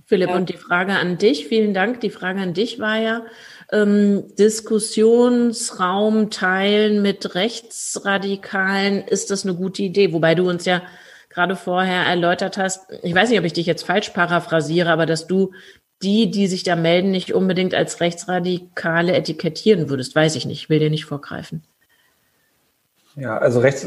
[0.07, 0.35] Philipp, ja.
[0.35, 2.01] und die Frage an dich, vielen Dank.
[2.01, 3.25] Die Frage an dich war ja,
[3.71, 10.13] ähm, Diskussionsraum teilen mit Rechtsradikalen, ist das eine gute Idee?
[10.13, 10.81] Wobei du uns ja
[11.35, 15.27] gerade vorher erläutert hast, ich weiß nicht, ob ich dich jetzt falsch paraphrasiere, aber dass
[15.27, 15.51] du
[16.01, 20.63] die, die sich da melden, nicht unbedingt als Rechtsradikale etikettieren würdest, weiß ich nicht.
[20.63, 21.63] Ich will dir nicht vorgreifen.
[23.15, 23.85] Ja, also rechts,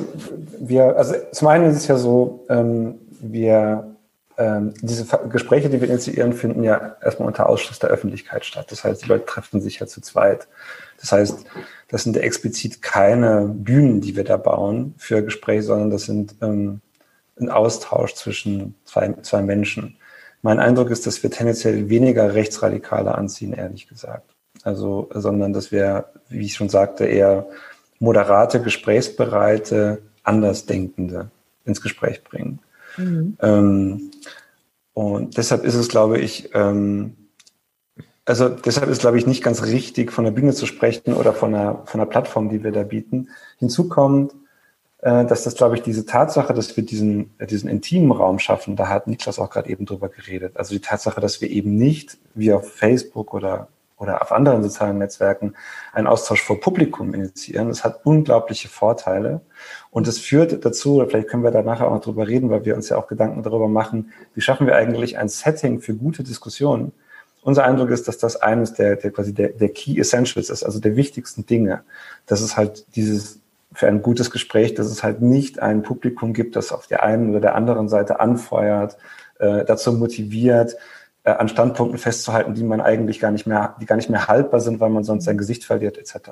[0.59, 3.95] wir, also zum einen ist es ja so, ähm, wir,
[4.39, 8.67] ähm, diese Gespräche, die wir initiieren, finden ja erstmal unter Ausschluss der Öffentlichkeit statt.
[8.71, 10.49] Das heißt, die Leute treffen sich ja zu zweit.
[11.01, 11.45] Das heißt,
[11.89, 16.81] das sind explizit keine Bühnen, die wir da bauen für Gespräche, sondern das sind ähm,
[17.41, 19.97] ein Austausch zwischen zwei, zwei Menschen.
[20.43, 24.35] Mein Eindruck ist, dass wir tendenziell weniger Rechtsradikale anziehen, ehrlich gesagt.
[24.63, 27.47] Also, sondern dass wir, wie ich schon sagte, eher
[27.99, 31.31] moderate, gesprächsbereite, Andersdenkende
[31.65, 32.61] ins Gespräch bringen.
[32.97, 33.37] Mhm.
[33.41, 34.11] Ähm,
[34.93, 37.17] und deshalb ist es, glaube ich, ähm,
[38.25, 41.55] also deshalb ist, glaube ich, nicht ganz richtig, von der Bühne zu sprechen oder von
[41.55, 43.29] einer, von einer Plattform, die wir da bieten.
[43.57, 44.35] Hinzu kommt,
[45.01, 48.89] dass das, glaube ich, diese Tatsache, dass wir diesen, äh, diesen intimen Raum schaffen, da
[48.89, 50.57] hat Niklas auch gerade eben drüber geredet.
[50.57, 54.99] Also die Tatsache, dass wir eben nicht wie auf Facebook oder, oder auf anderen sozialen
[54.99, 55.55] Netzwerken
[55.93, 59.41] einen Austausch vor Publikum initiieren, das hat unglaubliche Vorteile.
[59.93, 62.65] Und das führt dazu, oder vielleicht können wir da nachher auch noch drüber reden, weil
[62.65, 66.25] wir uns ja auch Gedanken darüber machen, wie schaffen wir eigentlich ein Setting für gute
[66.25, 66.91] Diskussionen.
[67.43, 70.81] Unser Eindruck ist, dass das eines der, der quasi der, der Key Essentials ist, also
[70.81, 71.83] der wichtigsten Dinge.
[72.27, 73.39] Das ist halt dieses
[73.73, 77.31] für ein gutes Gespräch, dass es halt nicht ein Publikum gibt, das auf der einen
[77.31, 78.97] oder der anderen Seite anfeuert,
[79.39, 80.77] äh, dazu motiviert,
[81.25, 84.61] äh, an Standpunkten festzuhalten, die man eigentlich gar nicht mehr, die gar nicht mehr haltbar
[84.61, 86.31] sind, weil man sonst sein Gesicht verliert, etc.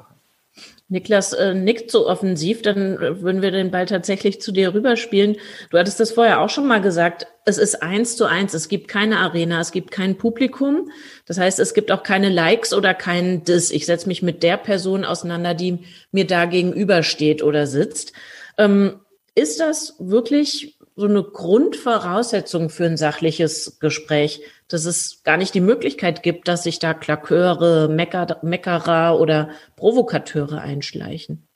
[0.88, 5.36] Niklas äh, nickt so offensiv, dann äh, würden wir den Ball tatsächlich zu dir rüberspielen.
[5.70, 7.26] Du hattest das vorher auch schon mal gesagt.
[7.44, 8.54] Es ist eins zu eins.
[8.54, 10.90] Es gibt keine Arena, es gibt kein Publikum.
[11.26, 13.72] Das heißt, es gibt auch keine Likes oder kein Dis.
[13.72, 15.80] Ich setze mich mit der Person auseinander, die
[16.12, 18.12] mir da gegenübersteht oder sitzt.
[18.56, 19.00] Ähm,
[19.34, 24.42] ist das wirklich so eine Grundvoraussetzung für ein sachliches Gespräch?
[24.68, 30.60] dass es gar nicht die Möglichkeit gibt, dass sich da Klaköre, Mecker, Meckerer oder Provokateure
[30.60, 31.46] einschleichen.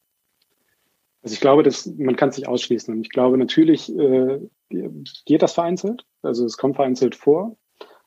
[1.22, 2.94] Also ich glaube, dass man kann es nicht ausschließen.
[2.94, 4.40] Und ich glaube, natürlich äh,
[5.26, 6.04] geht das vereinzelt.
[6.22, 7.56] Also es kommt vereinzelt vor.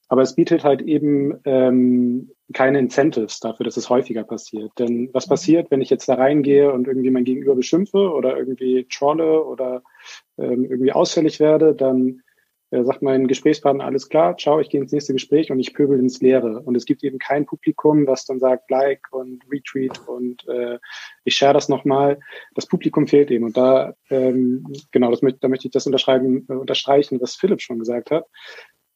[0.07, 4.71] Aber es bietet halt eben ähm, keine Incentives dafür, dass es häufiger passiert.
[4.77, 8.87] Denn was passiert, wenn ich jetzt da reingehe und irgendwie mein Gegenüber beschimpfe oder irgendwie
[8.91, 9.83] trolle oder
[10.37, 12.21] ähm, irgendwie ausfällig werde, dann
[12.73, 15.99] äh, sagt mein Gesprächspartner, alles klar, ciao, ich gehe ins nächste Gespräch und ich pöbel
[15.99, 16.59] ins Leere.
[16.61, 20.79] Und es gibt eben kein Publikum, was dann sagt, like und retweet und äh,
[21.23, 22.19] ich share das nochmal.
[22.55, 23.45] Das Publikum fehlt eben.
[23.45, 27.77] Und da, ähm, genau, das da möchte ich das unterschreiben, äh, unterstreichen, was Philipp schon
[27.77, 28.25] gesagt hat.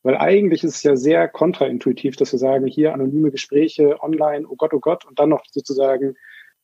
[0.02, 4.56] Weil eigentlich ist es ja sehr kontraintuitiv, dass wir sagen, hier anonyme Gespräche online, oh
[4.56, 6.16] Gott, oh Gott, und dann noch sozusagen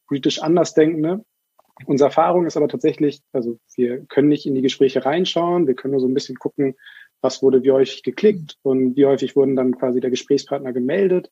[0.08, 1.24] britisch Andersdenkende.
[1.86, 5.94] Unsere Erfahrung ist aber tatsächlich, also wir können nicht in die Gespräche reinschauen, wir können
[5.94, 6.76] nur so ein bisschen gucken,
[7.24, 11.32] was wurde wie häufig geklickt und wie häufig wurden dann quasi der Gesprächspartner gemeldet.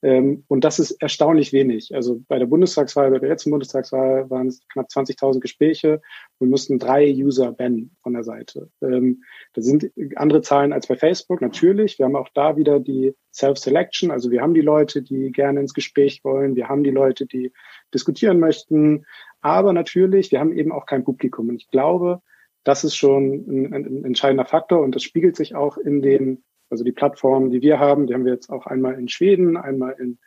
[0.00, 1.94] Ähm, und das ist erstaunlich wenig.
[1.94, 6.00] Also bei der Bundestagswahl, bei der letzten Bundestagswahl waren es knapp 20.000 Gespräche
[6.38, 8.70] und mussten drei User bannen von der Seite.
[8.82, 11.98] Ähm, das sind andere Zahlen als bei Facebook, natürlich.
[11.98, 14.12] Wir haben auch da wieder die Self-Selection.
[14.12, 16.54] Also wir haben die Leute, die gerne ins Gespräch wollen.
[16.54, 17.52] Wir haben die Leute, die
[17.92, 19.06] diskutieren möchten.
[19.42, 21.48] Aber natürlich, wir haben eben auch kein Publikum.
[21.48, 22.22] Und ich glaube,
[22.64, 26.84] das ist schon ein, ein, entscheidender Faktor und das spiegelt sich auch in den, also
[26.84, 30.18] die Plattformen, die wir haben, die haben wir jetzt auch einmal in Schweden, einmal in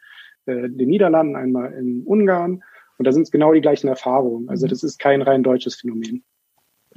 [0.46, 2.62] äh, den Niederlanden, einmal in Ungarn.
[2.98, 4.50] Und da sind es genau die gleichen Erfahrungen.
[4.50, 4.70] Also mhm.
[4.70, 6.24] das ist kein rein deutsches Phänomen.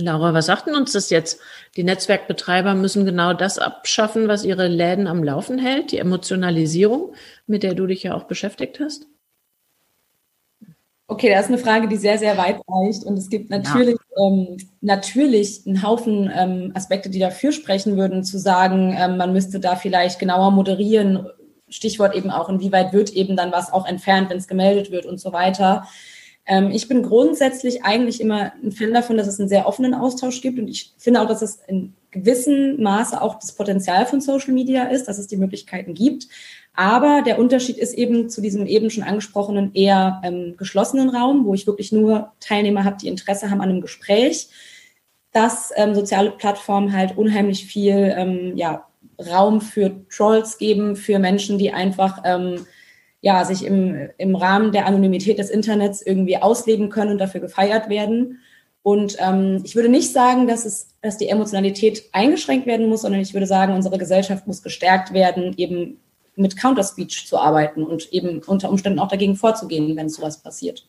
[0.01, 1.41] Laura, was sagt denn uns das jetzt?
[1.77, 7.15] Die Netzwerkbetreiber müssen genau das abschaffen, was ihre Läden am Laufen hält, die Emotionalisierung,
[7.49, 9.09] mit der du dich ja auch beschäftigt hast?
[11.11, 13.03] Okay, das ist eine Frage, die sehr, sehr weit reicht.
[13.05, 14.27] Und es gibt natürlich, ja.
[14.27, 19.59] ähm, natürlich einen Haufen ähm, Aspekte, die dafür sprechen würden, zu sagen, ähm, man müsste
[19.59, 21.27] da vielleicht genauer moderieren.
[21.71, 25.19] Stichwort eben auch, inwieweit wird eben dann was auch entfernt, wenn es gemeldet wird und
[25.19, 25.89] so weiter.
[26.45, 30.43] Ähm, ich bin grundsätzlich eigentlich immer ein Fan davon, dass es einen sehr offenen Austausch
[30.43, 30.59] gibt.
[30.59, 34.85] Und ich finde auch, dass es in gewissem Maße auch das Potenzial von Social Media
[34.85, 36.29] ist, dass es die Möglichkeiten gibt.
[36.79, 41.53] Aber der Unterschied ist eben zu diesem eben schon angesprochenen eher ähm, geschlossenen Raum, wo
[41.53, 44.49] ich wirklich nur Teilnehmer habe, die Interesse haben an einem Gespräch,
[45.33, 48.87] dass ähm, soziale Plattformen halt unheimlich viel ähm, ja,
[49.19, 52.65] Raum für Trolls geben, für Menschen, die einfach ähm,
[53.23, 57.89] ja, sich im, im Rahmen der Anonymität des Internets irgendwie ausleben können und dafür gefeiert
[57.89, 58.39] werden.
[58.85, 63.21] Und ähm, ich würde nicht sagen, dass, es, dass die Emotionalität eingeschränkt werden muss, sondern
[63.21, 65.99] ich würde sagen, unsere Gesellschaft muss gestärkt werden, eben
[66.39, 70.87] mit Counterspeech zu arbeiten und eben unter Umständen auch dagegen vorzugehen, wenn sowas passiert.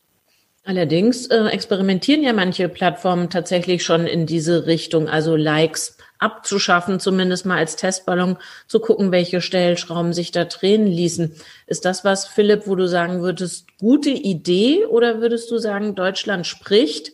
[0.62, 7.46] Allerdings äh, experimentieren ja manche Plattformen tatsächlich schon in diese Richtung, also Likes abzuschaffen, zumindest
[7.46, 8.36] mal als Testballon,
[8.68, 11.34] zu gucken, welche Stellschrauben sich da drehen ließen.
[11.66, 16.46] Ist das was, Philipp, wo du sagen würdest, gute Idee oder würdest du sagen, Deutschland
[16.46, 17.12] spricht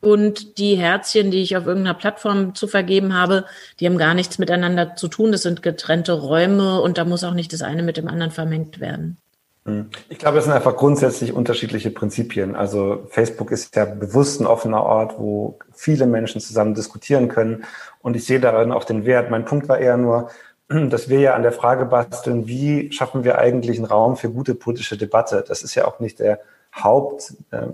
[0.00, 3.44] und die Herzchen, die ich auf irgendeiner Plattform zu vergeben habe,
[3.80, 5.32] die haben gar nichts miteinander zu tun.
[5.32, 8.80] Das sind getrennte Räume und da muss auch nicht das eine mit dem anderen vermengt
[8.80, 9.16] werden.
[9.64, 9.90] Hm.
[10.08, 12.54] Ich glaube, es sind einfach grundsätzlich unterschiedliche Prinzipien.
[12.54, 17.64] Also Facebook ist ja bewusst ein offener Ort, wo viele Menschen zusammen diskutieren können.
[18.00, 19.30] Und ich sehe darin auch den Wert.
[19.30, 20.30] Mein Punkt war eher nur,
[20.90, 24.54] dass wir ja an der Frage basteln, wie schaffen wir eigentlich einen Raum für gute
[24.54, 25.44] politische Debatte?
[25.46, 26.40] Das ist ja auch nicht der
[26.74, 27.66] Haupt, äh,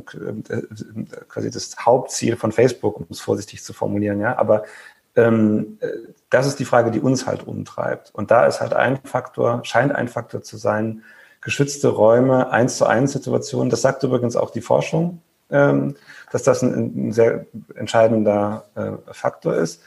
[1.28, 4.38] quasi das Hauptziel von Facebook, um es vorsichtig zu formulieren, ja.
[4.38, 4.64] Aber
[5.16, 5.88] ähm, äh,
[6.30, 8.10] das ist die Frage, die uns halt umtreibt.
[8.14, 11.02] Und da ist halt ein Faktor, scheint ein Faktor zu sein,
[11.40, 13.70] geschützte Räume, eins zu eins Situationen.
[13.70, 15.96] Das sagt übrigens auch die Forschung, ähm,
[16.32, 19.82] dass das ein, ein sehr entscheidender äh, Faktor ist.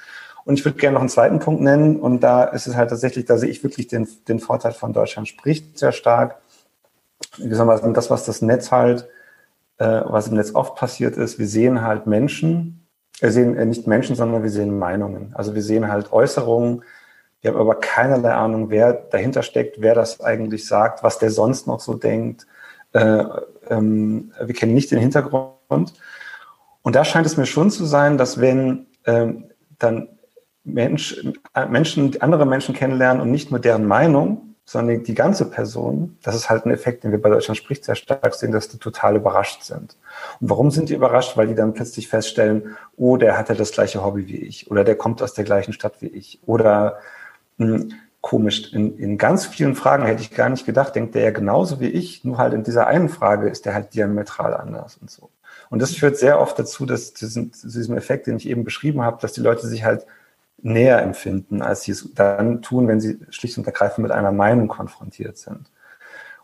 [0.48, 2.00] Und ich würde gerne noch einen zweiten Punkt nennen.
[2.00, 5.28] Und da ist es halt tatsächlich, da sehe ich wirklich den, den Vorteil von Deutschland
[5.28, 6.38] spricht sehr stark
[7.38, 9.08] gewissermaßen das, was das Netz halt,
[9.78, 12.88] äh, was im Netz oft passiert ist, wir sehen halt Menschen,
[13.20, 15.34] wir sehen äh, nicht Menschen, sondern wir sehen Meinungen.
[15.36, 16.84] Also wir sehen halt Äußerungen,
[17.42, 21.68] wir haben aber keinerlei Ahnung, wer dahinter steckt, wer das eigentlich sagt, was der sonst
[21.68, 22.48] noch so denkt.
[22.94, 23.24] Äh,
[23.70, 25.94] ähm, wir kennen nicht den Hintergrund.
[26.82, 30.10] Und da scheint es mir schon zu sein, dass wenn ähm, dann
[30.68, 36.18] Mensch, äh, Menschen, andere Menschen kennenlernen und nicht nur deren Meinung, sondern die ganze Person,
[36.24, 38.78] das ist halt ein Effekt, den wir bei Deutschland spricht sehr stark sehen, dass die
[38.78, 39.96] total überrascht sind.
[40.42, 41.38] Und warum sind die überrascht?
[41.38, 44.84] Weil die dann plötzlich feststellen, oh, der hat ja das gleiche Hobby wie ich oder
[44.84, 46.98] der kommt aus der gleichen Stadt wie ich oder
[47.58, 51.24] mh, hm, komisch, in, in ganz vielen Fragen hätte ich gar nicht gedacht, denkt der
[51.24, 54.98] ja genauso wie ich, nur halt in dieser einen Frage ist der halt diametral anders
[54.98, 55.30] und so.
[55.70, 59.22] Und das führt sehr oft dazu, dass diesen, diesem Effekt, den ich eben beschrieben habe,
[59.22, 60.06] dass die Leute sich halt
[60.62, 64.68] näher empfinden, als sie es dann tun, wenn sie schlicht und ergreifend mit einer Meinung
[64.68, 65.70] konfrontiert sind.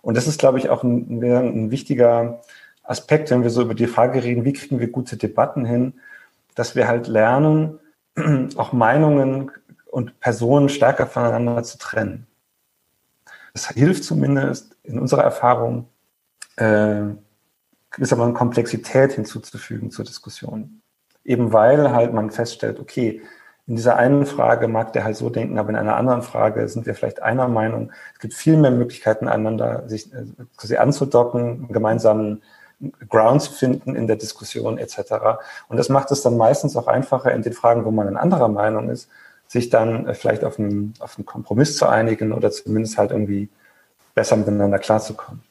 [0.02, 2.41] Und das ist, glaube ich, auch ein, ein wichtiger
[2.84, 5.93] Aspekt, wenn wir so über die Frage reden, wie kriegen wir gute Debatten hin,
[6.56, 7.80] dass wir halt lernen,
[8.58, 9.52] auch Meinungen
[9.89, 12.28] und Personen stärker voneinander zu trennen.
[13.54, 15.88] Das hilft zumindest in unserer Erfahrung,
[16.58, 17.04] äh,
[17.91, 20.82] gewissermaßen Komplexität hinzuzufügen zur Diskussion.
[21.23, 23.21] Eben weil halt man feststellt, okay,
[23.65, 26.86] in dieser einen Frage mag der halt so denken, aber in einer anderen Frage sind
[26.86, 27.91] wir vielleicht einer Meinung.
[28.13, 30.26] Es gibt viel mehr Möglichkeiten, einander sich äh,
[30.58, 32.41] quasi anzudocken, gemeinsamen
[33.08, 35.13] Ground zu finden in der Diskussion etc.
[35.69, 38.49] Und das macht es dann meistens auch einfacher in den Fragen, wo man in anderer
[38.49, 39.10] Meinung ist,
[39.47, 43.49] sich dann äh, vielleicht auf einen, auf einen Kompromiss zu einigen oder zumindest halt irgendwie
[44.13, 45.41] besser miteinander klarzukommen.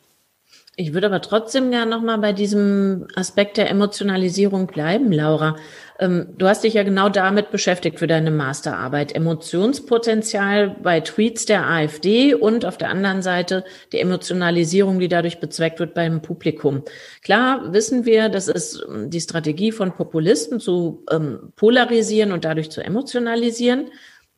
[0.74, 5.56] Ich würde aber trotzdem gerne nochmal bei diesem Aspekt der Emotionalisierung bleiben, Laura.
[5.98, 9.14] Ähm, du hast dich ja genau damit beschäftigt für deine Masterarbeit.
[9.14, 15.78] Emotionspotenzial bei Tweets der AfD und auf der anderen Seite die Emotionalisierung, die dadurch bezweckt
[15.78, 16.84] wird beim Publikum.
[17.22, 22.70] Klar wissen wir, das ist ähm, die Strategie von Populisten zu ähm, polarisieren und dadurch
[22.70, 23.90] zu emotionalisieren.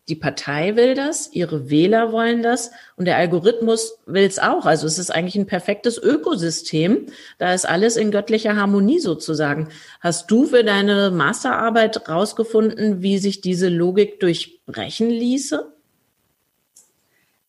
[0.08, 4.66] Die Partei will das, ihre Wähler wollen das und der Algorithmus will es auch.
[4.66, 7.06] Also es ist eigentlich ein perfektes Ökosystem.
[7.38, 9.68] Da ist alles in göttlicher Harmonie sozusagen.
[10.00, 15.72] Hast du für deine Masterarbeit rausgefunden, wie sich diese Logik durchbrechen ließe?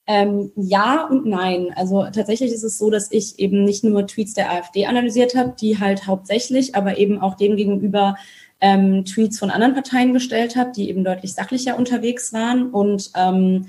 [0.08, 1.74] Ähm, ja und nein.
[1.76, 5.56] Also tatsächlich ist es so, dass ich eben nicht nur Tweets der AfD analysiert habe,
[5.60, 8.15] die halt hauptsächlich, aber eben auch dem gegenüber
[8.62, 12.72] ähm, Tweets von anderen Parteien gestellt habe, die eben deutlich sachlicher unterwegs waren.
[12.72, 13.68] Und ähm,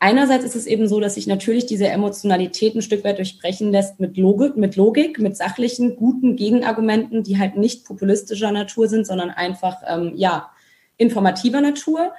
[0.00, 4.00] einerseits ist es eben so, dass sich natürlich diese Emotionalität ein Stück weit durchbrechen lässt
[4.00, 9.30] mit Logik, mit Logik, mit sachlichen, guten Gegenargumenten, die halt nicht populistischer Natur sind, sondern
[9.30, 10.50] einfach, ähm, ja,
[10.96, 12.12] informativer Natur.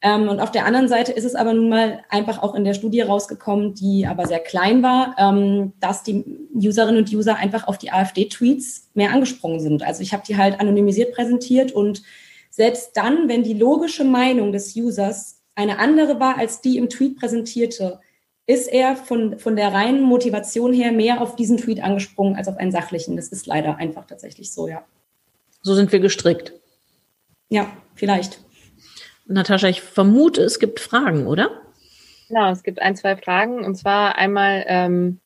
[0.00, 2.74] Ähm, und auf der anderen Seite ist es aber nun mal einfach auch in der
[2.74, 7.78] Studie rausgekommen, die aber sehr klein war, ähm, dass die Userinnen und User einfach auf
[7.78, 9.82] die AfD-Tweets mehr angesprungen sind.
[9.82, 12.02] Also ich habe die halt anonymisiert präsentiert und
[12.50, 17.18] selbst dann, wenn die logische Meinung des Users eine andere war als die im Tweet
[17.18, 18.00] präsentierte,
[18.46, 22.56] ist er von, von der reinen Motivation her mehr auf diesen Tweet angesprungen als auf
[22.56, 23.16] einen sachlichen.
[23.16, 24.84] Das ist leider einfach tatsächlich so, ja.
[25.62, 26.54] So sind wir gestrickt.
[27.50, 28.40] Ja, vielleicht.
[29.28, 31.50] Natascha, ich vermute, es gibt Fragen, oder?
[32.28, 33.64] Genau, es gibt ein, zwei Fragen.
[33.64, 35.20] Und zwar einmal, ähm,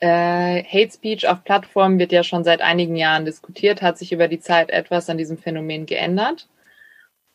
[0.00, 4.28] äh, Hate Speech auf Plattformen wird ja schon seit einigen Jahren diskutiert, hat sich über
[4.28, 6.48] die Zeit etwas an diesem Phänomen geändert.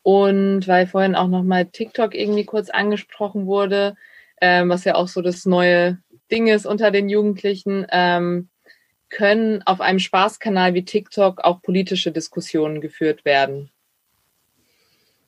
[0.02, 3.96] Und weil vorhin auch nochmal TikTok irgendwie kurz angesprochen wurde,
[4.42, 5.98] ähm, was ja auch so das neue
[6.32, 8.50] Ding ist unter den Jugendlichen, ähm,
[9.10, 13.72] können auf einem Spaßkanal wie TikTok auch politische Diskussionen geführt werden.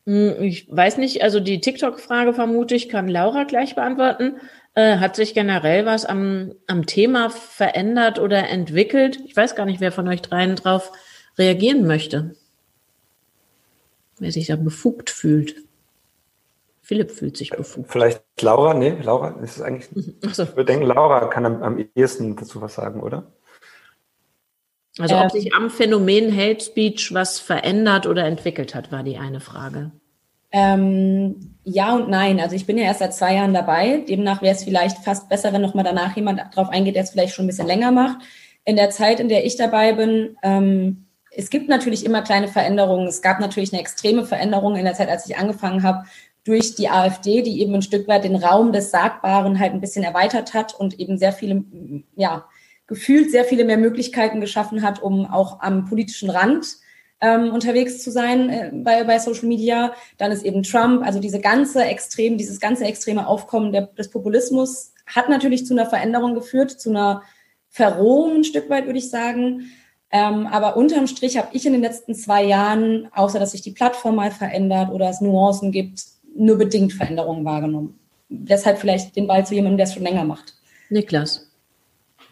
[0.07, 4.37] Hm, ich weiß nicht, also die TikTok-Frage vermute ich, kann Laura gleich beantworten.
[4.73, 9.19] Äh, hat sich generell was am, am Thema verändert oder entwickelt?
[9.27, 10.93] Ich weiß gar nicht, wer von euch dreien drauf
[11.37, 12.35] reagieren möchte.
[14.17, 15.57] Wer sich da befugt fühlt.
[16.81, 17.91] Philipp fühlt sich befugt.
[17.91, 18.73] Vielleicht Laura?
[18.73, 19.89] Nee, Laura ist es eigentlich.
[20.33, 20.43] So.
[20.43, 23.27] Ich würde denken, Laura kann am, am ehesten dazu was sagen, oder?
[24.99, 29.39] Also ob sich am Phänomen Hate Speech was verändert oder entwickelt hat, war die eine
[29.39, 29.91] Frage.
[30.51, 32.39] Ähm, ja und nein.
[32.39, 34.03] Also ich bin ja erst seit zwei Jahren dabei.
[34.07, 37.33] Demnach wäre es vielleicht fast besser, wenn nochmal danach jemand drauf eingeht, der es vielleicht
[37.33, 38.17] schon ein bisschen länger macht.
[38.63, 43.07] In der Zeit, in der ich dabei bin, ähm, es gibt natürlich immer kleine Veränderungen.
[43.07, 46.05] Es gab natürlich eine extreme Veränderung in der Zeit, als ich angefangen habe,
[46.43, 50.03] durch die AfD, die eben ein Stück weit den Raum des Sagbaren halt ein bisschen
[50.03, 51.63] erweitert hat und eben sehr viele,
[52.15, 52.45] ja,
[52.87, 56.77] gefühlt sehr viele mehr Möglichkeiten geschaffen hat, um auch am politischen Rand
[57.19, 59.93] ähm, unterwegs zu sein äh, bei, bei Social Media.
[60.17, 64.93] Dann ist eben Trump, also diese ganze extrem, dieses ganze extreme Aufkommen der, des Populismus
[65.05, 67.23] hat natürlich zu einer Veränderung geführt, zu einer
[67.69, 69.71] Verrohung ein Stück weit, würde ich sagen.
[70.11, 73.71] Ähm, aber unterm Strich habe ich in den letzten zwei Jahren, außer dass sich die
[73.71, 76.03] Plattform mal verändert oder es Nuancen gibt,
[76.35, 77.99] nur bedingt Veränderungen wahrgenommen.
[78.29, 80.53] Deshalb vielleicht den Ball zu jemandem, der es schon länger macht.
[80.89, 81.47] Niklas.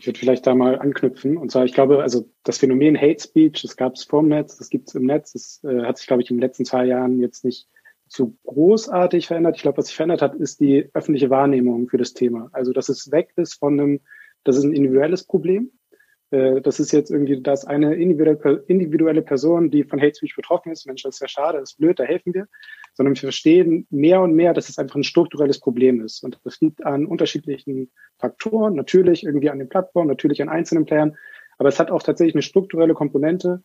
[0.05, 1.35] Ich würde vielleicht da mal anknüpfen.
[1.35, 4.69] Und zwar, ich glaube, also das Phänomen Hate Speech, das gab es vorm Netz, das
[4.69, 5.33] gibt es im Netz.
[5.33, 7.67] Das äh, hat sich, glaube ich, in den letzten zwei Jahren jetzt nicht
[8.07, 9.55] so großartig verändert.
[9.55, 12.49] Ich glaube, was sich verändert hat, ist die öffentliche Wahrnehmung für das Thema.
[12.51, 14.01] Also, dass es weg ist von einem,
[14.43, 15.71] das ist ein individuelles Problem.
[16.29, 20.85] Äh, das ist jetzt irgendwie, dass eine individuelle Person, die von Hate Speech betroffen ist,
[20.85, 22.47] Mensch, das ist ja schade, das ist blöd, da helfen wir,
[22.95, 26.23] sondern wir verstehen mehr und mehr, dass es einfach ein strukturelles Problem ist.
[26.23, 31.15] Und das liegt an unterschiedlichen Faktoren, natürlich irgendwie an den Plattformen, natürlich an einzelnen Playern,
[31.57, 33.61] aber es hat auch tatsächlich eine strukturelle Komponente.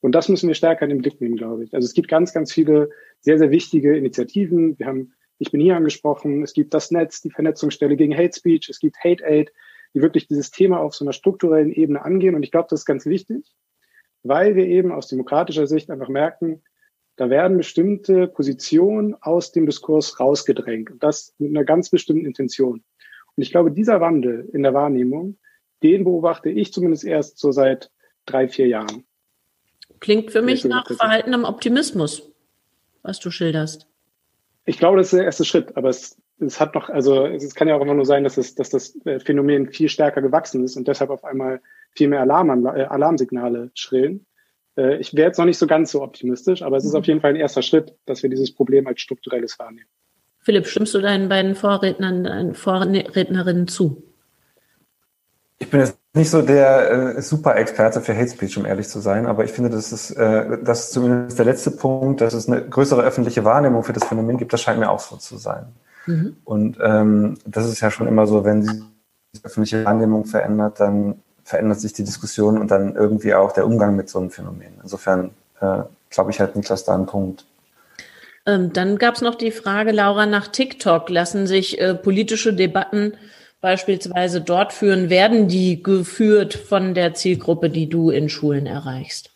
[0.00, 1.74] Und das müssen wir stärker in den Blick nehmen, glaube ich.
[1.74, 2.88] Also es gibt ganz, ganz viele
[3.20, 4.78] sehr, sehr wichtige Initiativen.
[4.78, 8.68] Wir haben, ich bin hier angesprochen, es gibt das Netz, die Vernetzungsstelle gegen Hate Speech,
[8.70, 9.52] es gibt Hate Aid,
[9.94, 12.34] die wirklich dieses Thema auf so einer strukturellen Ebene angehen.
[12.34, 13.44] Und ich glaube, das ist ganz wichtig,
[14.22, 16.62] weil wir eben aus demokratischer Sicht einfach merken,
[17.16, 20.90] da werden bestimmte Positionen aus dem Diskurs rausgedrängt.
[20.90, 22.82] Und das mit einer ganz bestimmten Intention.
[23.36, 25.38] Und ich glaube, dieser Wandel in der Wahrnehmung,
[25.82, 27.90] den beobachte ich zumindest erst so seit
[28.26, 29.04] drei, vier Jahren.
[29.98, 32.30] Klingt für mich nach verhaltenem Optimismus,
[33.02, 33.86] was du schilderst.
[34.64, 37.68] Ich glaube, das ist der erste Schritt, aber es es hat noch, also es kann
[37.68, 40.76] ja auch immer nur sein, dass, es, dass das äh, Phänomen viel stärker gewachsen ist
[40.76, 41.60] und deshalb auf einmal
[41.92, 44.26] viel mehr Alarm, äh, Alarmsignale schrillen.
[44.76, 47.20] Äh, ich wäre jetzt noch nicht so ganz so optimistisch, aber es ist auf jeden
[47.20, 49.88] Fall ein erster Schritt, dass wir dieses Problem als strukturelles wahrnehmen.
[50.42, 54.02] Philipp, stimmst du deinen beiden Vorrednern, deinen Vorrednerinnen zu?
[55.58, 59.26] Ich bin jetzt nicht so der äh, Super-Experte für Hate Speech, um ehrlich zu sein,
[59.26, 62.66] aber ich finde, das ist, äh, das ist zumindest der letzte Punkt, dass es eine
[62.66, 65.66] größere öffentliche Wahrnehmung für das Phänomen gibt, das scheint mir auch so zu sein.
[66.06, 66.36] Mhm.
[66.44, 68.80] Und ähm, das ist ja schon immer so, wenn sich
[69.34, 73.96] die öffentliche Wahrnehmung verändert, dann verändert sich die Diskussion und dann irgendwie auch der Umgang
[73.96, 74.72] mit so einem Phänomen.
[74.82, 77.44] Insofern äh, glaube ich halt Niklas da einen Punkt.
[78.46, 81.10] Ähm, dann gab es noch die Frage, Laura, nach TikTok.
[81.10, 83.14] Lassen sich äh, politische Debatten
[83.60, 85.10] beispielsweise dort führen?
[85.10, 89.30] Werden die geführt von der Zielgruppe, die du in Schulen erreichst?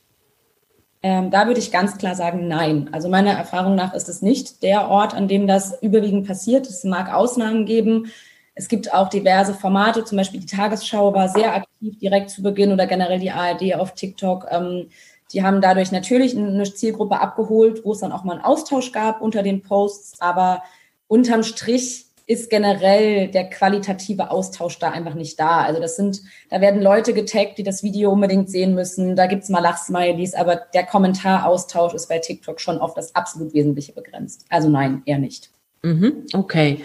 [1.03, 2.91] Ähm, da würde ich ganz klar sagen, nein.
[2.93, 6.69] Also meiner Erfahrung nach ist es nicht der Ort, an dem das überwiegend passiert.
[6.69, 8.07] Es mag Ausnahmen geben.
[8.55, 12.73] Es gibt auch diverse Formate, zum Beispiel die Tagesschau war sehr aktiv direkt zu Beginn
[12.73, 14.47] oder generell die ARD auf TikTok.
[14.51, 14.89] Ähm,
[15.33, 19.21] die haben dadurch natürlich eine Zielgruppe abgeholt, wo es dann auch mal einen Austausch gab
[19.21, 20.63] unter den Posts, aber
[21.09, 25.63] unterm Strich ist generell der qualitative Austausch da einfach nicht da.
[25.63, 29.15] Also das sind, da werden Leute getaggt, die das Video unbedingt sehen müssen.
[29.15, 33.93] Da gibt's mal Lachsmileys, aber der Kommentaraustausch ist bei TikTok schon auf das absolut Wesentliche
[33.93, 34.47] begrenzt.
[34.49, 35.51] Also nein, eher nicht.
[35.83, 36.81] Mhm, okay.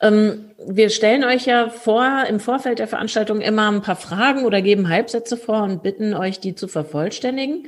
[0.00, 4.62] Ähm, wir stellen euch ja vor, im Vorfeld der Veranstaltung immer ein paar Fragen oder
[4.62, 7.66] geben Halbsätze vor und bitten euch, die zu vervollständigen.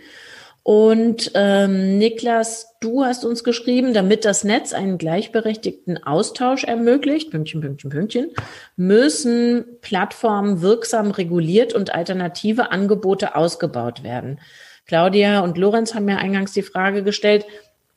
[0.64, 7.60] Und ähm, Niklas, du hast uns geschrieben, damit das Netz einen gleichberechtigten Austausch ermöglicht, Pünktchen,
[7.60, 8.30] Pünktchen, Pünktchen,
[8.76, 14.38] müssen Plattformen wirksam reguliert und alternative Angebote ausgebaut werden.
[14.86, 17.44] Claudia und Lorenz haben ja eingangs die Frage gestellt,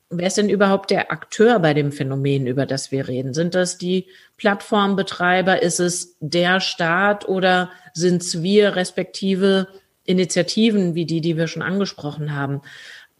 [0.09, 3.33] wer ist denn überhaupt der Akteur bei dem Phänomen, über das wir reden?
[3.33, 5.61] Sind das die Plattformbetreiber?
[5.61, 9.67] Ist es der Staat oder sind es wir respektive
[10.05, 12.61] Initiativen wie die, die wir schon angesprochen haben.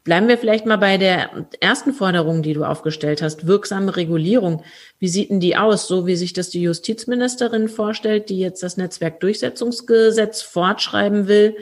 [0.04, 4.64] Bleiben wir vielleicht mal bei der ersten Forderung, die du aufgestellt hast, wirksame Regulierung.
[5.00, 8.78] Wie sieht denn die aus, so wie sich das die Justizministerin vorstellt, die jetzt das
[8.78, 11.56] Netzwerkdurchsetzungsgesetz fortschreiben will,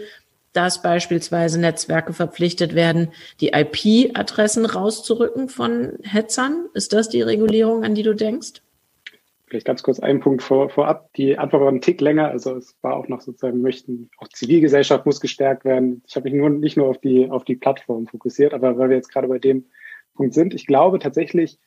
[0.53, 6.67] dass beispielsweise Netzwerke verpflichtet werden, die IP-Adressen rauszurücken von Hetzern?
[6.73, 8.61] Ist das die Regulierung, an die du denkst?
[9.47, 11.13] Vielleicht ganz kurz einen Punkt vor, vorab.
[11.13, 12.29] Die Antwort war ein Tick länger.
[12.29, 16.01] Also es war auch noch sozusagen, möchten, auch Zivilgesellschaft muss gestärkt werden.
[16.07, 18.95] Ich habe mich nur nicht nur auf die, auf die Plattform fokussiert, aber weil wir
[18.95, 19.65] jetzt gerade bei dem
[20.15, 21.59] Punkt sind, ich glaube tatsächlich,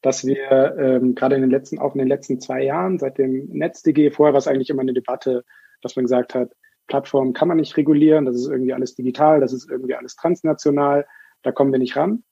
[0.00, 3.48] dass wir ähm, gerade in den letzten, auch in den letzten zwei Jahren, seit dem
[3.50, 5.44] NetzDG, vorher war es eigentlich immer eine Debatte,
[5.80, 6.50] dass man gesagt hat,
[6.86, 11.06] Plattformen kann man nicht regulieren, das ist irgendwie alles digital, das ist irgendwie alles transnational,
[11.42, 12.24] da kommen wir nicht ran.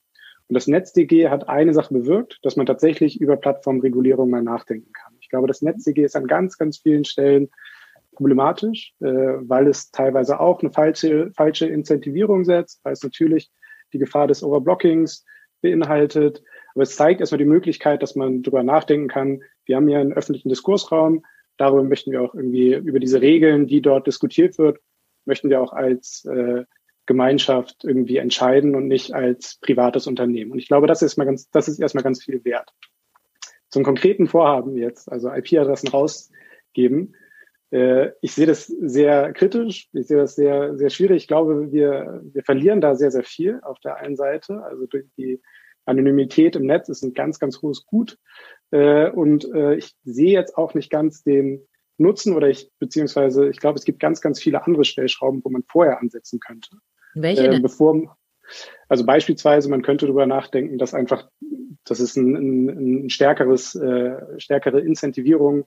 [0.48, 5.14] Und das NetzDG hat eine Sache bewirkt, dass man tatsächlich über Plattformregulierung mal nachdenken kann.
[5.20, 7.48] Ich glaube, das NetzDG ist an ganz, ganz vielen Stellen
[8.14, 13.50] problematisch, äh, weil es teilweise auch eine falsche, falsche Incentivierung setzt, weil es natürlich
[13.92, 15.24] die Gefahr des Overblockings
[15.62, 16.42] beinhaltet.
[16.74, 19.42] Aber es zeigt erstmal die Möglichkeit, dass man darüber nachdenken kann.
[19.64, 21.24] Wir haben ja einen öffentlichen Diskursraum.
[21.62, 24.80] Darüber möchten wir auch irgendwie über diese Regeln, die dort diskutiert wird,
[25.26, 26.64] möchten wir auch als äh,
[27.06, 30.50] Gemeinschaft irgendwie entscheiden und nicht als privates Unternehmen.
[30.50, 32.72] Und ich glaube, das ist mal ganz, das ist erstmal ganz viel wert.
[33.68, 37.14] Zum konkreten Vorhaben jetzt, also IP-Adressen rausgeben.
[37.70, 39.88] Äh, ich sehe das sehr kritisch.
[39.92, 41.18] Ich sehe das sehr, sehr schwierig.
[41.18, 44.64] Ich glaube, wir, wir verlieren da sehr, sehr viel auf der einen Seite.
[44.64, 45.40] Also durch die
[45.84, 48.18] Anonymität im Netz ist ein ganz, ganz hohes Gut.
[48.70, 51.66] Äh, und äh, ich sehe jetzt auch nicht ganz den
[51.98, 55.62] Nutzen oder ich, beziehungsweise ich glaube, es gibt ganz, ganz viele andere Stellschrauben, wo man
[55.68, 56.70] vorher ansetzen könnte.
[57.14, 57.48] Welche?
[57.48, 58.16] Äh, bevor,
[58.88, 61.28] also beispielsweise, man könnte darüber nachdenken, dass einfach,
[61.84, 65.64] dass es ein, ein, ein stärkeres, äh, stärkere Incentivierung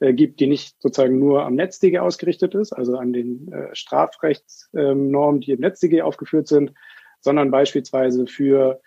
[0.00, 5.40] äh, gibt, die nicht sozusagen nur am NetzDG ausgerichtet ist, also an den äh, Strafrechtsnormen,
[5.40, 6.72] die im NetzDG aufgeführt sind,
[7.20, 8.80] sondern beispielsweise für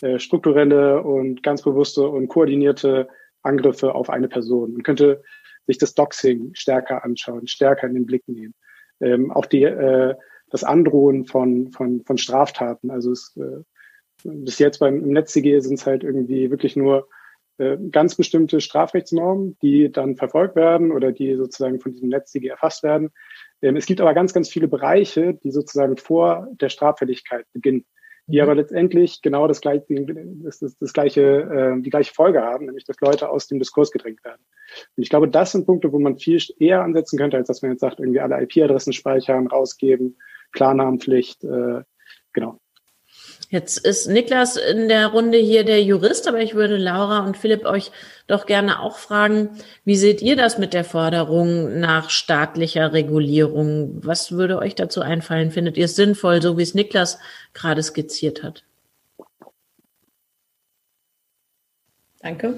[0.00, 3.08] äh, strukturelle und ganz bewusste und koordinierte
[3.42, 4.72] Angriffe auf eine Person.
[4.72, 5.22] Man könnte
[5.66, 8.54] sich das Doxing stärker anschauen, stärker in den Blick nehmen.
[9.00, 10.14] Ähm, auch die äh,
[10.50, 12.90] das Androhen von, von, von Straftaten.
[12.90, 13.62] Also es, äh,
[14.22, 17.08] bis jetzt beim im NetzDG sind es halt irgendwie wirklich nur
[17.58, 22.82] äh, ganz bestimmte Strafrechtsnormen, die dann verfolgt werden oder die sozusagen von diesem NetzDG erfasst
[22.82, 23.10] werden.
[23.62, 27.84] Ähm, es gibt aber ganz, ganz viele Bereiche, die sozusagen vor der Straffälligkeit beginnen
[28.26, 29.84] die aber letztendlich genau das gleiche,
[30.42, 33.90] das, das, das gleiche, äh, die gleiche Folge haben, nämlich dass Leute aus dem Diskurs
[33.90, 34.40] gedrängt werden.
[34.96, 37.72] Und ich glaube, das sind Punkte, wo man viel eher ansetzen könnte, als dass man
[37.72, 40.18] jetzt sagt, irgendwie alle IP-Adressen speichern, rausgeben,
[40.52, 41.82] Klarnamenpflicht, äh,
[42.32, 42.58] genau.
[43.54, 47.64] Jetzt ist Niklas in der Runde hier der Jurist, aber ich würde Laura und Philipp
[47.66, 47.92] euch
[48.26, 49.50] doch gerne auch fragen,
[49.84, 54.04] wie seht ihr das mit der Forderung nach staatlicher Regulierung?
[54.04, 55.52] Was würde euch dazu einfallen?
[55.52, 57.20] Findet ihr es sinnvoll, so wie es Niklas
[57.52, 58.64] gerade skizziert hat?
[62.24, 62.56] Danke.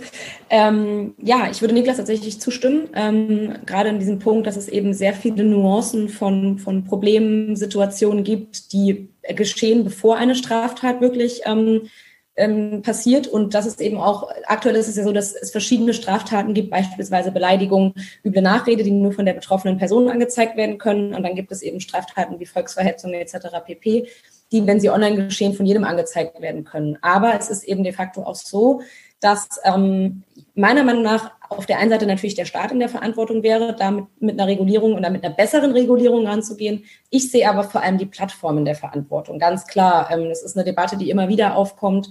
[0.49, 4.95] Ähm, ja, ich würde Niklas tatsächlich zustimmen, ähm, gerade in diesem Punkt, dass es eben
[4.95, 11.89] sehr viele Nuancen von, von Problemen, Situationen gibt, die geschehen, bevor eine Straftat wirklich ähm,
[12.37, 13.27] ähm, passiert.
[13.27, 16.71] Und das ist eben auch, aktuell ist es ja so, dass es verschiedene Straftaten gibt,
[16.71, 17.93] beispielsweise Beleidigung,
[18.25, 21.13] üble Nachrede, die nur von der betroffenen Person angezeigt werden können.
[21.13, 23.49] Und dann gibt es eben Straftaten wie Volksverhetzung etc.
[23.67, 24.07] pp
[24.53, 26.99] die, wenn sie online geschehen, von jedem angezeigt werden können.
[27.03, 28.81] Aber es ist eben de facto auch so,
[29.21, 30.23] dass ähm,
[30.55, 33.91] meiner Meinung nach auf der einen Seite natürlich der Staat in der Verantwortung wäre, da
[33.91, 36.85] mit, einer Regulierung oder mit einer besseren Regulierung ranzugehen.
[37.11, 39.39] Ich sehe aber vor allem die Plattformen der Verantwortung.
[39.39, 42.11] Ganz klar, ähm, das ist eine Debatte, die immer wieder aufkommt.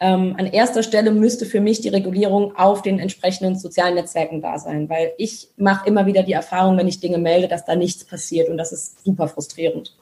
[0.00, 4.58] Ähm, an erster Stelle müsste für mich die Regulierung auf den entsprechenden sozialen Netzwerken da
[4.58, 8.04] sein, weil ich mache immer wieder die Erfahrung, wenn ich Dinge melde, dass da nichts
[8.04, 9.96] passiert und das ist super frustrierend.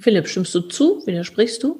[0.00, 1.06] Philipp, stimmst du zu?
[1.06, 1.78] Widersprichst du?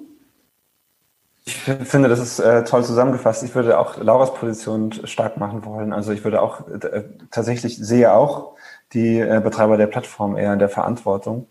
[1.47, 3.43] Ich finde, das ist äh, toll zusammengefasst.
[3.43, 5.93] Ich würde auch Lauras Position stark machen wollen.
[5.93, 8.55] Also ich würde auch äh, tatsächlich sehe auch
[8.95, 11.47] die äh, Betreiber der Plattform eher in der Verantwortung.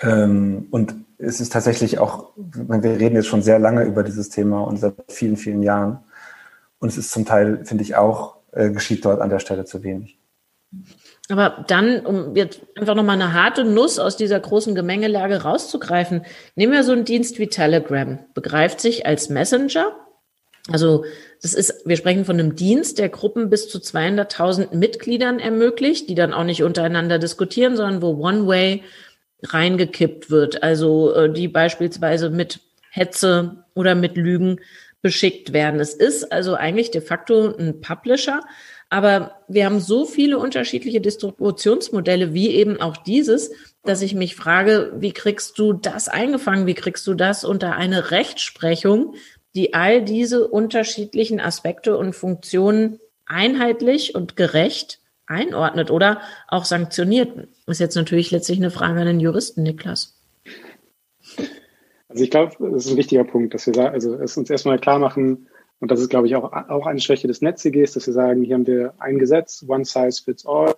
[0.00, 4.62] Ähm, und es ist tatsächlich auch, wir reden jetzt schon sehr lange über dieses Thema
[4.62, 6.00] und seit vielen, vielen Jahren.
[6.80, 9.84] Und es ist zum Teil, finde ich auch, äh, geschieht dort an der Stelle zu
[9.84, 10.18] wenig.
[11.30, 16.72] Aber dann, um jetzt einfach nochmal eine harte Nuss aus dieser großen Gemengelage rauszugreifen, nehmen
[16.72, 19.96] wir so einen Dienst wie Telegram, begreift sich als Messenger.
[20.70, 21.04] Also
[21.40, 26.14] das ist, wir sprechen von einem Dienst, der Gruppen bis zu 200.000 Mitgliedern ermöglicht, die
[26.14, 28.82] dann auch nicht untereinander diskutieren, sondern wo One-Way
[29.42, 30.62] reingekippt wird.
[30.62, 32.60] Also äh, die beispielsweise mit
[32.90, 34.60] Hetze oder mit Lügen
[35.02, 35.80] beschickt werden.
[35.80, 38.40] Es ist also eigentlich de facto ein Publisher,
[38.94, 43.50] aber wir haben so viele unterschiedliche Distributionsmodelle wie eben auch dieses,
[43.82, 46.68] dass ich mich frage, wie kriegst du das eingefangen?
[46.68, 49.14] Wie kriegst du das unter eine Rechtsprechung,
[49.56, 57.48] die all diese unterschiedlichen Aspekte und Funktionen einheitlich und gerecht einordnet oder auch sanktioniert?
[57.66, 60.16] Ist jetzt natürlich letztlich eine Frage an den Juristen, Niklas.
[62.08, 65.00] Also ich glaube, das ist ein wichtiger Punkt, dass wir also es uns erstmal klar
[65.00, 65.48] machen,
[65.80, 68.54] und das ist, glaube ich, auch, auch eine Schwäche des NetzDGs, dass wir sagen, hier
[68.54, 70.74] haben wir ein Gesetz, one size fits all.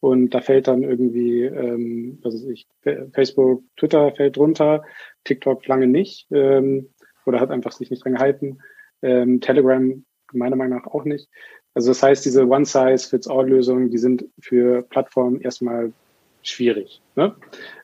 [0.00, 2.68] Und da fällt dann irgendwie, ähm, was weiß ich,
[3.12, 4.84] Facebook, Twitter fällt drunter,
[5.24, 6.90] TikTok lange nicht ähm,
[7.24, 8.58] oder hat einfach sich nicht dran gehalten.
[9.02, 11.28] Ähm, Telegram meiner Meinung nach auch nicht.
[11.74, 15.92] Also das heißt, diese One-Size-Fits-All-Lösungen, die sind für Plattformen erstmal
[16.42, 17.02] schwierig.
[17.16, 17.34] Ne?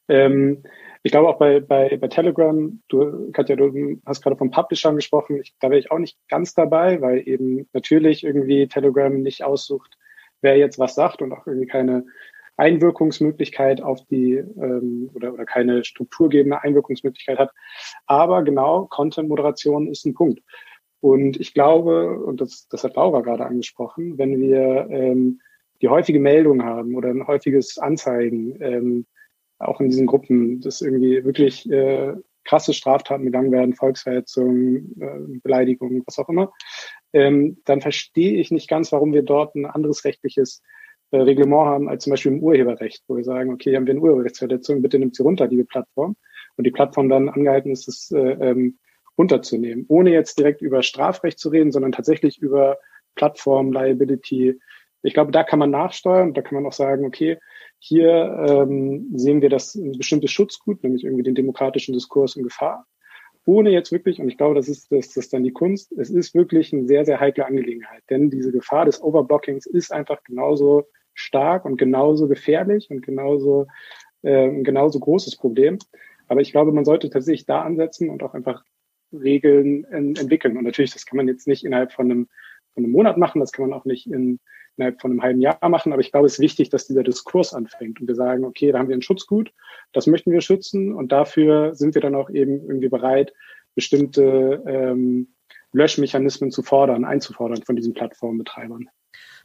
[0.09, 0.63] Ähm,
[1.03, 5.41] ich glaube auch bei, bei, bei Telegram, du, Katja, du hast gerade von Publishern gesprochen,
[5.41, 9.99] ich, da wäre ich auch nicht ganz dabei, weil eben natürlich irgendwie Telegram nicht aussucht,
[10.43, 12.05] wer jetzt was sagt und auch irgendwie keine
[12.57, 17.51] Einwirkungsmöglichkeit auf die ähm, oder, oder keine strukturgebende Einwirkungsmöglichkeit hat.
[18.07, 20.41] Aber genau, Content-Moderation ist ein Punkt.
[21.01, 25.41] Und ich glaube, und das, das hat Laura gerade angesprochen, wenn wir ähm,
[25.81, 29.07] die häufige Meldung haben oder ein häufiges Anzeigen, ähm,
[29.63, 36.03] auch in diesen Gruppen, dass irgendwie wirklich äh, krasse Straftaten begangen werden, Volksverhetzung, äh, Beleidigung,
[36.07, 36.53] was auch immer,
[37.13, 40.63] ähm, dann verstehe ich nicht ganz, warum wir dort ein anderes rechtliches
[41.11, 44.01] äh, Reglement haben als zum Beispiel im Urheberrecht, wo wir sagen, okay, haben wir eine
[44.01, 46.17] Urheberrechtsverletzung, bitte nimmt sie runter, liebe Plattform.
[46.57, 48.79] Und die Plattform dann angehalten ist, es äh, ähm,
[49.19, 52.79] runterzunehmen, ohne jetzt direkt über Strafrecht zu reden, sondern tatsächlich über
[53.15, 54.59] Plattform, Liability.
[55.03, 57.39] Ich glaube, da kann man nachsteuern, da kann man auch sagen, okay,
[57.85, 62.87] hier ähm, sehen wir das ein bestimmtes Schutzgut, nämlich irgendwie den demokratischen Diskurs in Gefahr,
[63.45, 66.33] ohne jetzt wirklich, und ich glaube, das ist, das, das dann die Kunst, es ist
[66.33, 71.65] wirklich eine sehr, sehr heikle Angelegenheit, denn diese Gefahr des Overblockings ist einfach genauso stark
[71.65, 73.67] und genauso gefährlich und genauso,
[74.23, 75.81] äh, genauso großes Problem.
[76.29, 78.63] Aber ich glaube, man sollte tatsächlich da ansetzen und auch einfach
[79.13, 80.57] Regeln entwickeln.
[80.57, 82.29] Und natürlich, das kann man jetzt nicht innerhalb von einem,
[82.75, 84.39] von einem Monat machen, das kann man auch nicht in
[84.77, 85.93] innerhalb von einem halben Jahr machen.
[85.93, 88.79] Aber ich glaube, es ist wichtig, dass dieser Diskurs anfängt und wir sagen, okay, da
[88.79, 89.53] haben wir ein Schutzgut,
[89.93, 93.33] das möchten wir schützen und dafür sind wir dann auch eben irgendwie bereit,
[93.75, 95.29] bestimmte ähm,
[95.73, 98.89] Löschmechanismen zu fordern, einzufordern von diesen Plattformbetreibern.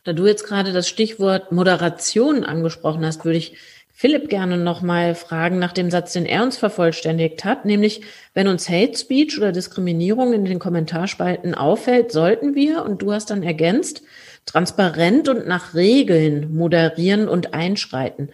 [0.03, 3.57] Da du jetzt gerade das Stichwort Moderation angesprochen hast, würde ich
[3.99, 8.01] Philipp gerne nochmal fragen nach dem Satz, den er uns vervollständigt hat, nämlich
[8.35, 13.31] wenn uns Hate Speech oder Diskriminierung in den Kommentarspalten auffällt, sollten wir, und du hast
[13.31, 14.03] dann ergänzt,
[14.47, 18.31] transparent und nach Regeln moderieren und einschreiten.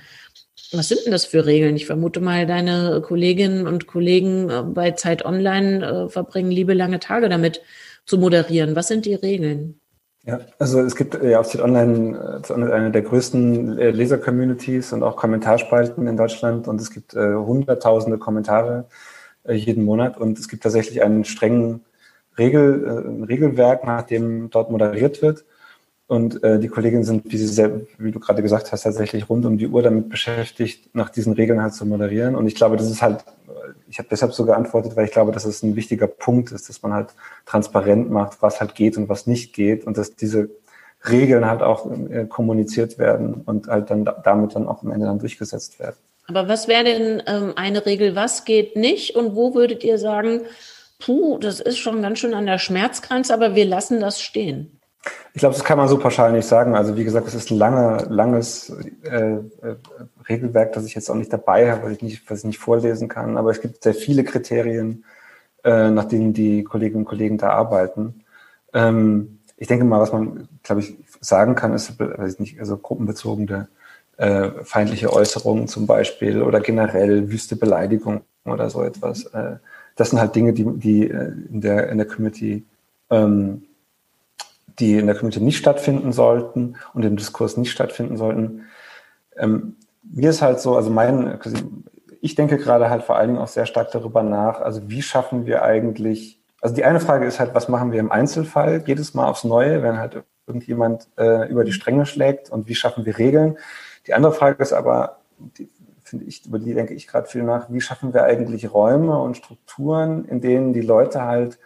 [0.71, 1.75] Was sind denn das für Regeln?
[1.75, 6.99] Ich vermute mal, deine Kolleginnen und Kollegen äh, bei Zeit Online äh, verbringen liebe lange
[6.99, 7.61] Tage damit
[8.05, 8.75] zu moderieren.
[8.75, 9.79] Was sind die Regeln?
[10.25, 15.17] Ja, also es gibt ja auf Zeit Online äh, eine der größten Leser-Communities und auch
[15.17, 18.85] Kommentarspalten in Deutschland und es gibt äh, hunderttausende Kommentare
[19.43, 21.81] äh, jeden Monat und es gibt tatsächlich einen strengen
[22.37, 25.45] Regel, äh, Regelwerk, nach dem dort moderiert wird.
[26.07, 29.57] Und äh, die Kolleginnen sind, wie, sehr, wie du gerade gesagt hast, tatsächlich rund um
[29.57, 32.35] die Uhr damit beschäftigt, nach diesen Regeln halt zu moderieren.
[32.35, 33.23] Und ich glaube, das ist halt,
[33.87, 36.81] ich habe deshalb so geantwortet, weil ich glaube, dass es ein wichtiger Punkt ist, dass
[36.81, 37.09] man halt
[37.45, 40.49] transparent macht, was halt geht und was nicht geht und dass diese
[41.09, 45.19] Regeln halt auch äh, kommuniziert werden und halt dann damit dann auch am Ende dann
[45.19, 45.95] durchgesetzt werden.
[46.27, 50.41] Aber was wäre denn ähm, eine Regel, was geht nicht und wo würdet ihr sagen,
[50.99, 54.79] puh, das ist schon ganz schön an der Schmerzgrenze, aber wir lassen das stehen?
[55.33, 56.75] Ich glaube, das kann man so pauschal nicht sagen.
[56.75, 58.69] Also wie gesagt, es ist ein lange, langes
[59.03, 59.41] äh, äh,
[60.29, 63.09] Regelwerk, das ich jetzt auch nicht dabei habe, weil ich nicht, was ich nicht vorlesen
[63.09, 63.37] kann.
[63.37, 65.03] Aber es gibt sehr viele Kriterien,
[65.63, 68.23] äh, nach denen die Kolleginnen und Kollegen da arbeiten.
[68.73, 72.77] Ähm, ich denke mal, was man, glaube ich, sagen kann, ist, weiß ich nicht, also
[72.77, 73.67] gruppenbezogene
[74.17, 79.25] äh, feindliche Äußerungen zum Beispiel oder generell wüste Beleidigung oder so etwas.
[79.25, 79.57] Äh,
[79.95, 82.65] das sind halt Dinge, die, die äh, in der, in der Community,
[83.09, 83.63] ähm,
[84.79, 88.65] die in der Community nicht stattfinden sollten und im Diskurs nicht stattfinden sollten.
[89.35, 91.39] Ähm, mir ist halt so, also mein,
[92.21, 95.45] ich denke gerade halt vor allen Dingen auch sehr stark darüber nach, also wie schaffen
[95.45, 99.27] wir eigentlich, also die eine Frage ist halt, was machen wir im Einzelfall jedes Mal
[99.27, 103.57] aufs Neue, wenn halt irgendjemand äh, über die Stränge schlägt und wie schaffen wir Regeln?
[104.07, 105.69] Die andere Frage ist aber, die,
[106.03, 109.37] finde ich, über die denke ich gerade viel nach, wie schaffen wir eigentlich Räume und
[109.37, 111.59] Strukturen, in denen die Leute halt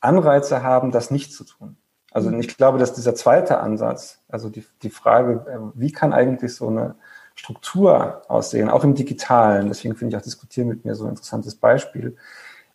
[0.00, 1.76] Anreize haben, das nicht zu tun.
[2.14, 6.54] Also ich glaube, dass dieser zweite Ansatz, also die, die Frage, äh, wie kann eigentlich
[6.54, 6.94] so eine
[7.34, 11.56] Struktur aussehen, auch im Digitalen, deswegen finde ich auch Diskutieren mit mir so ein interessantes
[11.56, 12.16] Beispiel,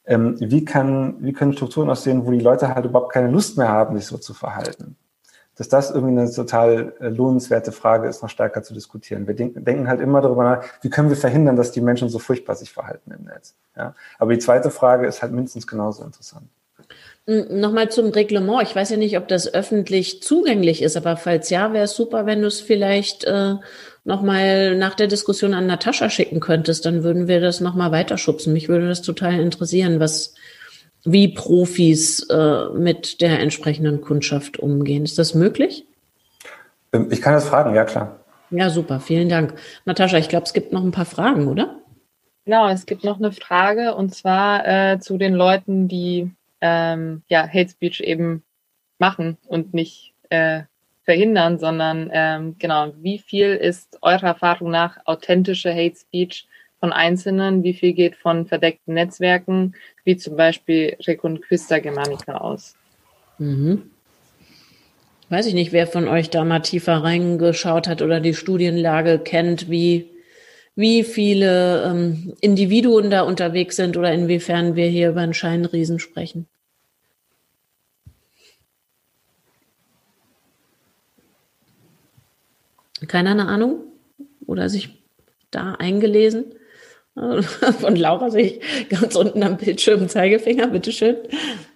[0.06, 3.70] ähm, wie, kann, wie können Strukturen aussehen, wo die Leute halt überhaupt keine Lust mehr
[3.70, 4.98] haben, sich so zu verhalten?
[5.60, 9.28] dass das irgendwie eine total äh, lohnenswerte Frage ist, noch stärker zu diskutieren.
[9.28, 12.18] Wir denken, denken halt immer darüber nach, wie können wir verhindern, dass die Menschen so
[12.18, 13.58] furchtbar sich verhalten im Netz.
[13.76, 13.94] Ja?
[14.20, 16.48] Aber die zweite Frage ist halt mindestens genauso interessant.
[17.30, 18.64] Nochmal zum Reglement.
[18.64, 22.26] Ich weiß ja nicht, ob das öffentlich zugänglich ist, aber falls ja, wäre es super,
[22.26, 23.56] wenn du es vielleicht äh,
[24.04, 26.88] nochmal nach der Diskussion an Natascha schicken könntest.
[26.88, 28.52] Dann würden wir das nochmal weiterschubsen.
[28.52, 30.34] Mich würde das total interessieren, was,
[31.06, 35.04] wie Profis äh, mit der entsprechenden Kundschaft umgehen.
[35.04, 35.86] Ist das möglich?
[36.94, 38.22] Ähm, ich kann das fragen, ja klar.
[38.50, 39.54] Ja, super, vielen Dank.
[39.86, 41.76] Natascha, ich glaube, es gibt noch ein paar Fragen, oder?
[42.46, 46.32] Genau, es gibt noch eine Frage und zwar äh, zu den Leuten, die
[46.62, 48.44] ähm, ja, Hate Speech eben
[48.98, 50.64] machen und nicht äh,
[51.04, 56.48] verhindern, sondern ähm, genau, wie viel ist eurer Erfahrung nach authentische Hate Speech
[56.80, 62.76] von Einzelnen, wie viel geht von verdeckten Netzwerken, wie zum Beispiel Reconquista Germanica aus.
[63.38, 63.90] Mhm.
[65.30, 69.70] Weiß ich nicht, wer von euch da mal tiefer reingeschaut hat oder die Studienlage kennt,
[69.70, 70.10] wie,
[70.80, 76.48] wie viele ähm, Individuen da unterwegs sind oder inwiefern wir hier über einen Scheinriesen sprechen.
[83.10, 83.84] Keiner eine Ahnung?
[84.46, 85.04] Oder sich
[85.52, 86.56] da eingelesen?
[87.80, 91.18] Von Laura sehe ich ganz unten am Bildschirm Zeigefinger, bitteschön.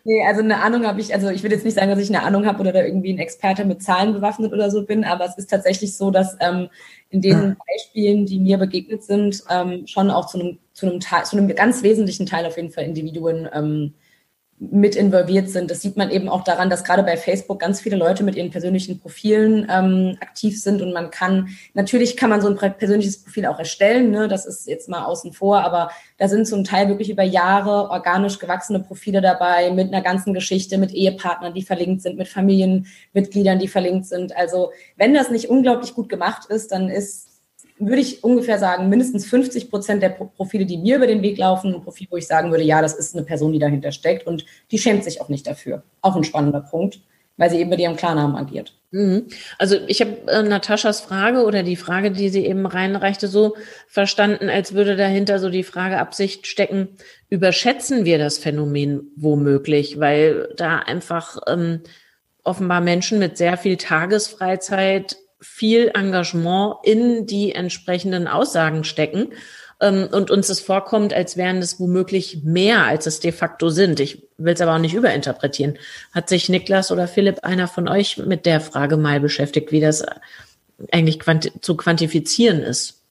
[0.05, 2.23] Nee, also eine Ahnung habe ich, also ich will jetzt nicht sagen, dass ich eine
[2.23, 5.37] Ahnung habe oder da irgendwie ein Experte mit Zahlen bewaffnet oder so bin, aber es
[5.37, 6.69] ist tatsächlich so, dass ähm,
[7.09, 11.25] in den Beispielen, die mir begegnet sind, ähm, schon auch zu einem, zu einem Teil,
[11.25, 13.93] zu einem ganz wesentlichen Teil auf jeden Fall Individuen ähm,
[14.59, 15.69] mit involviert sind.
[15.69, 18.51] Das sieht man eben auch daran, dass gerade bei Facebook ganz viele Leute mit ihren
[18.51, 23.45] persönlichen Profilen ähm, aktiv sind und man kann, natürlich kann man so ein persönliches Profil
[23.45, 24.27] auch erstellen, ne?
[24.27, 28.39] das ist jetzt mal außen vor, aber da sind zum Teil wirklich über Jahre organisch
[28.39, 33.67] gewachsene Profile dabei mit einer ganzen Geschichte, mit Ehepartnern, die verlinkt sind, mit Familienmitgliedern, die
[33.67, 34.35] verlinkt sind.
[34.35, 37.32] Also wenn das nicht unglaublich gut gemacht ist, dann ist
[37.80, 41.74] würde ich ungefähr sagen, mindestens 50 Prozent der Profile, die mir über den Weg laufen,
[41.74, 44.45] ein Profil, wo ich sagen würde, ja, das ist eine Person, die dahinter steckt und
[44.71, 45.84] die schämt sich auch nicht dafür.
[46.01, 47.01] Auch ein spannender Punkt,
[47.38, 48.76] weil sie eben mit ihrem Klarnamen agiert.
[48.91, 49.28] Mhm.
[49.57, 53.55] Also ich habe äh, Nataschas Frage oder die Frage, die sie eben reinreichte, so
[53.88, 56.89] verstanden, als würde dahinter so die Frage Absicht stecken,
[57.30, 61.82] überschätzen wir das Phänomen womöglich, weil da einfach ähm,
[62.43, 69.29] offenbar Menschen mit sehr viel Tagesfreizeit viel Engagement in die entsprechenden Aussagen stecken
[69.81, 73.99] ähm, und uns es vorkommt, als wären es womöglich mehr, als es de facto sind.
[73.99, 75.77] Ich will es aber auch nicht überinterpretieren.
[76.13, 80.03] Hat sich Niklas oder Philipp, einer von euch, mit der Frage mal beschäftigt, wie das
[80.91, 83.01] eigentlich quanti zu quantifizieren ist?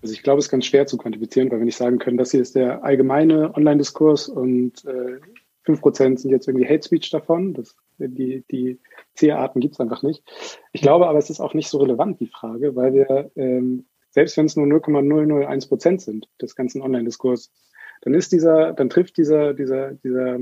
[0.00, 2.30] Also ich glaube, es ist ganz schwer zu quantifizieren, weil wir nicht sagen können, das
[2.30, 5.18] hier ist der allgemeine Online-Diskurs und äh,
[5.68, 7.54] 5% sind jetzt irgendwie Hate Speech davon.
[7.54, 8.80] Das, die, die
[9.14, 10.22] C-Arten gibt es einfach nicht.
[10.72, 14.36] Ich glaube aber, es ist auch nicht so relevant, die Frage, weil wir, ähm, selbst
[14.36, 17.52] wenn es nur 0,001 Prozent sind des ganzen Online-Diskurses,
[18.02, 20.38] dann ist dieser, dann trifft dieser, dieser, dieser,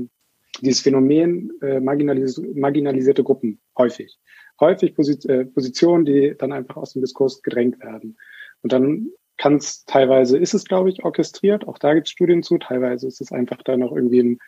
[0.61, 4.17] dieses Phänomen äh, marginalis marginalisierte Gruppen häufig.
[4.59, 8.17] Häufig Posit äh, Positionen, die dann einfach aus dem Diskurs gedrängt werden.
[8.61, 12.41] Und dann kann es teilweise, ist es, glaube ich, orchestriert, auch da gibt es Studien
[12.41, 14.39] zu, teilweise ist es einfach dann noch irgendwie ein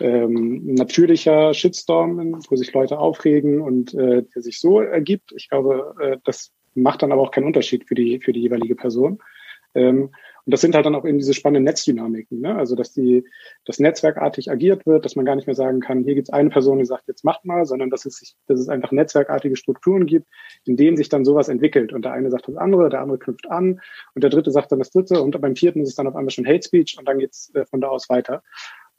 [0.00, 5.32] ähm, natürlicher Shitstorm, wo sich Leute aufregen und äh, der sich so ergibt.
[5.36, 8.76] Ich glaube, äh, das macht dann aber auch keinen Unterschied für die, für die jeweilige
[8.76, 9.18] Person.
[9.74, 10.10] Ähm,
[10.46, 12.54] und das sind halt dann auch eben diese spannenden Netzdynamiken, ne?
[12.54, 13.24] also dass die,
[13.64, 16.50] das netzwerkartig agiert wird, dass man gar nicht mehr sagen kann, hier gibt es eine
[16.50, 20.06] Person, die sagt, jetzt macht mal, sondern dass es, sich, dass es einfach netzwerkartige Strukturen
[20.06, 20.28] gibt,
[20.64, 21.92] in denen sich dann sowas entwickelt.
[21.92, 23.80] Und der eine sagt das andere, der andere knüpft an
[24.14, 26.30] und der dritte sagt dann das dritte und beim vierten ist es dann auf einmal
[26.30, 28.44] schon Hate Speech und dann geht's äh, von da aus weiter.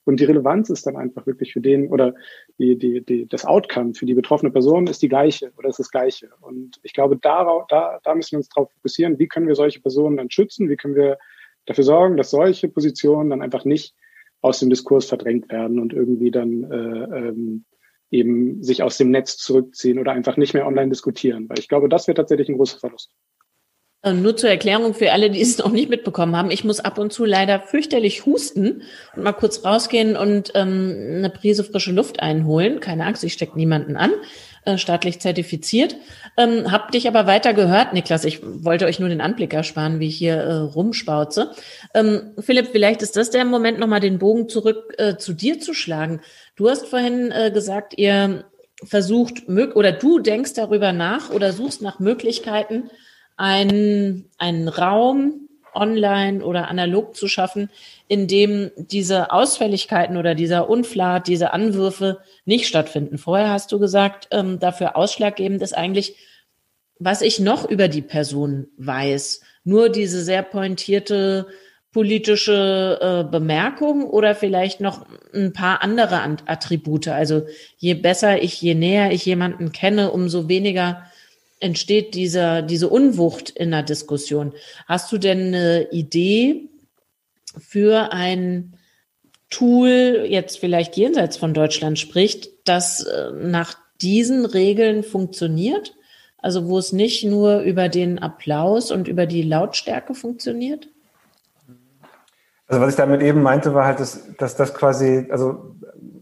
[0.07, 2.15] Und die Relevanz ist dann einfach wirklich für den oder
[2.57, 5.91] die, die, die, das Outcome für die betroffene Person ist die gleiche oder ist das
[5.91, 6.29] gleiche.
[6.39, 9.81] Und ich glaube, darauf, da, da müssen wir uns darauf fokussieren, wie können wir solche
[9.81, 11.17] Personen dann schützen, wie können wir
[11.65, 13.95] dafür sorgen, dass solche Positionen dann einfach nicht
[14.39, 17.65] aus dem Diskurs verdrängt werden und irgendwie dann äh, ähm,
[18.09, 21.49] eben sich aus dem Netz zurückziehen oder einfach nicht mehr online diskutieren.
[21.49, 23.11] Weil ich glaube, das wäre tatsächlich ein großer Verlust.
[24.03, 26.51] Äh, nur zur Erklärung für alle, die es noch nicht mitbekommen haben.
[26.51, 28.83] Ich muss ab und zu leider fürchterlich husten
[29.15, 32.79] und mal kurz rausgehen und ähm, eine Prise frische Luft einholen.
[32.79, 34.11] Keine Angst, ich stecke niemanden an,
[34.65, 35.95] äh, staatlich zertifiziert.
[36.37, 38.23] Ähm, hab dich aber weiter gehört, Niklas.
[38.23, 41.53] Ich wollte euch nur den Anblick ersparen, wie ich hier äh, rumspauze.
[41.95, 45.73] Ähm, Philipp, vielleicht ist das der Moment, nochmal den Bogen zurück äh, zu dir zu
[45.73, 46.21] schlagen.
[46.55, 48.45] Du hast vorhin äh, gesagt, ihr
[48.83, 52.91] versucht, oder du denkst darüber nach oder suchst nach Möglichkeiten,
[53.37, 57.69] einen, einen Raum online oder analog zu schaffen,
[58.07, 63.17] in dem diese Ausfälligkeiten oder dieser Unflat, diese Anwürfe nicht stattfinden.
[63.17, 66.15] Vorher hast du gesagt, ähm, dafür ausschlaggebend ist eigentlich,
[66.99, 69.41] was ich noch über die Person weiß.
[69.63, 71.47] Nur diese sehr pointierte
[71.91, 77.07] politische äh, Bemerkung oder vielleicht noch ein paar andere Attribute.
[77.07, 77.43] Also
[77.77, 81.03] je besser ich, je näher ich jemanden kenne, umso weniger
[81.59, 84.53] entsteht dieser, diese Unwucht in der Diskussion.
[84.85, 86.69] Hast du denn eine Idee
[87.59, 88.77] für ein
[89.49, 95.95] Tool, jetzt vielleicht jenseits von Deutschland spricht, das äh, nach diesen Regeln funktioniert?
[96.37, 100.89] Also wo es nicht nur über den Applaus und über die Lautstärke funktioniert?
[102.67, 105.76] Also was ich damit eben meinte, war halt, dass, dass das quasi, also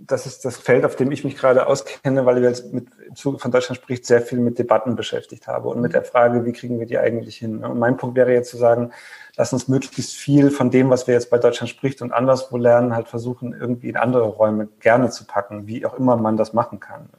[0.08, 3.16] das ist das Feld, auf dem ich mich gerade auskenne, weil ich jetzt mit, im
[3.16, 6.54] Zuge von Deutschland spricht, sehr viel mit Debatten beschäftigt habe und mit der Frage, wie
[6.54, 7.64] kriegen wir die eigentlich hin.
[7.64, 8.92] Und mein Punkt wäre jetzt zu sagen,
[9.36, 12.96] lass uns möglichst viel von dem, was wir jetzt bei Deutschland spricht und anderswo lernen,
[12.96, 16.80] halt versuchen, irgendwie in andere Räume gerne zu packen, wie auch immer man das machen
[16.80, 17.10] kann.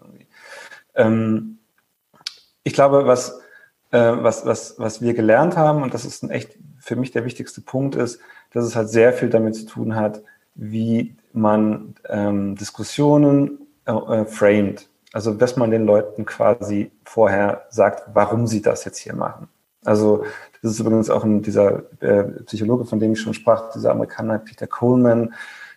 [0.95, 1.59] Ähm,
[2.63, 3.41] ich glaube, was,
[3.91, 7.25] äh, was, was, was wir gelernt haben, und das ist ein echt für mich der
[7.25, 8.21] wichtigste Punkt, ist,
[8.53, 10.23] dass es halt sehr viel damit zu tun hat,
[10.55, 14.89] wie man ähm, Diskussionen äh, äh, framed.
[15.13, 19.49] Also, dass man den Leuten quasi vorher sagt, warum sie das jetzt hier machen.
[19.85, 20.25] Also,
[20.63, 24.39] das ist übrigens auch ein, dieser äh, Psychologe, von dem ich schon sprach, dieser Amerikaner
[24.39, 25.33] Peter Coleman,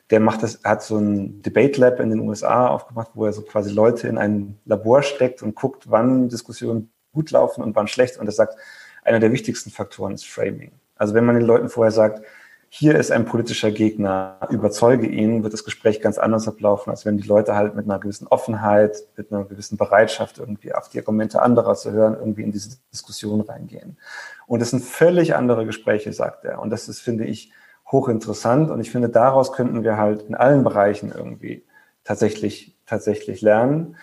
[0.10, 3.43] der macht das, hat so ein Debate Lab in den USA aufgemacht, wo er so
[3.43, 8.18] quasi Leute in ein Labor steckt und guckt, wann Diskussionen gut laufen und wann schlecht.
[8.18, 8.55] Und er sagt,
[9.03, 10.72] einer der wichtigsten Faktoren ist Framing.
[10.95, 12.24] Also wenn man den Leuten vorher sagt,
[12.72, 17.18] hier ist ein politischer Gegner, überzeuge ihn, wird das Gespräch ganz anders ablaufen, als wenn
[17.18, 21.42] die Leute halt mit einer gewissen Offenheit, mit einer gewissen Bereitschaft irgendwie auf die Argumente
[21.42, 23.98] anderer zu hören, irgendwie in diese Diskussion reingehen.
[24.46, 26.60] Und es sind völlig andere Gespräche, sagt er.
[26.60, 27.52] Und das ist, finde ich,
[27.92, 28.70] hochinteressant.
[28.70, 31.64] Und ich finde, daraus könnten wir halt in allen Bereichen irgendwie
[32.04, 33.96] tatsächlich, tatsächlich lernen.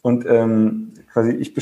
[0.00, 1.52] Und ähm, quasi ich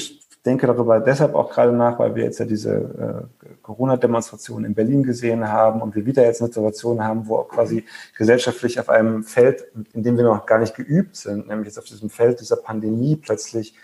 [0.44, 5.02] denke darüber deshalb auch gerade nach, weil wir jetzt ja diese äh, Corona-Demonstration in Berlin
[5.02, 7.84] gesehen haben und wir wieder jetzt eine Situation haben, wo quasi
[8.16, 11.84] gesellschaftlich auf einem Feld, in dem wir noch gar nicht geübt sind, nämlich jetzt auf
[11.84, 13.76] diesem Feld dieser Pandemie plötzlich,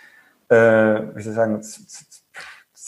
[0.48, 1.62] äh, wie soll ich sagen,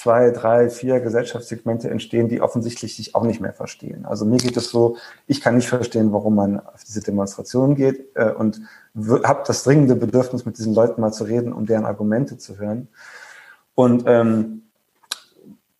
[0.00, 4.06] zwei, drei, vier Gesellschaftssegmente entstehen, die offensichtlich sich auch nicht mehr verstehen.
[4.06, 4.96] Also mir geht es so,
[5.26, 8.62] ich kann nicht verstehen, warum man auf diese Demonstration geht äh, und
[9.24, 12.88] habe das dringende Bedürfnis, mit diesen Leuten mal zu reden, um deren Argumente zu hören.
[13.80, 14.60] Und ähm,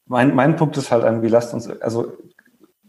[0.07, 2.15] mein, mein Punkt ist halt irgendwie, lasst uns, also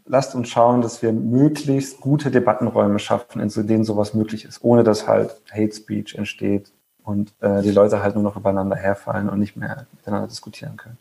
[0.06, 4.84] lasst uns schauen, dass wir möglichst gute Debattenräume schaffen, in denen sowas möglich ist, ohne
[4.84, 6.72] dass halt Hate Speech entsteht
[7.04, 10.96] und äh, die Leute halt nur noch übereinander herfallen und nicht mehr miteinander diskutieren können.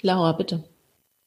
[0.00, 0.62] Laura, bitte.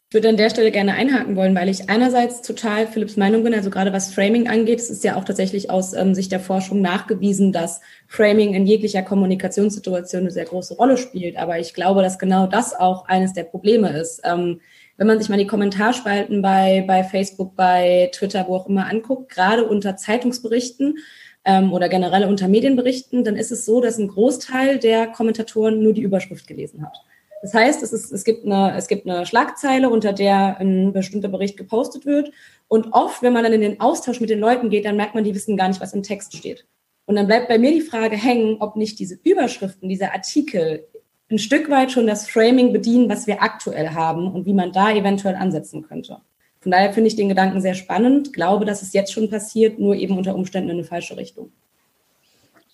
[0.09, 3.53] Ich würde an der Stelle gerne einhaken wollen, weil ich einerseits total Philipps Meinung bin,
[3.53, 6.79] also gerade was Framing angeht, es ist ja auch tatsächlich aus ähm, Sicht der Forschung
[6.79, 11.35] nachgewiesen, dass Framing in jeglicher Kommunikationssituation eine sehr große Rolle spielt.
[11.35, 14.21] Aber ich glaube, dass genau das auch eines der Probleme ist.
[14.23, 14.61] Ähm,
[14.95, 19.27] wenn man sich mal die Kommentarspalten bei, bei Facebook, bei Twitter, wo auch immer anguckt,
[19.29, 20.99] gerade unter Zeitungsberichten
[21.43, 25.91] ähm, oder generell unter Medienberichten, dann ist es so, dass ein Großteil der Kommentatoren nur
[25.91, 27.03] die Überschrift gelesen hat.
[27.41, 31.27] Das heißt, es, ist, es, gibt eine, es gibt eine Schlagzeile, unter der ein bestimmter
[31.27, 32.31] Bericht gepostet wird.
[32.67, 35.23] Und oft, wenn man dann in den Austausch mit den Leuten geht, dann merkt man,
[35.23, 36.65] die wissen gar nicht, was im Text steht.
[37.05, 40.87] Und dann bleibt bei mir die Frage hängen, ob nicht diese Überschriften, diese Artikel
[41.29, 44.91] ein Stück weit schon das Framing bedienen, was wir aktuell haben und wie man da
[44.91, 46.21] eventuell ansetzen könnte.
[46.59, 49.95] Von daher finde ich den Gedanken sehr spannend, glaube, dass es jetzt schon passiert, nur
[49.95, 51.51] eben unter Umständen in eine falsche Richtung.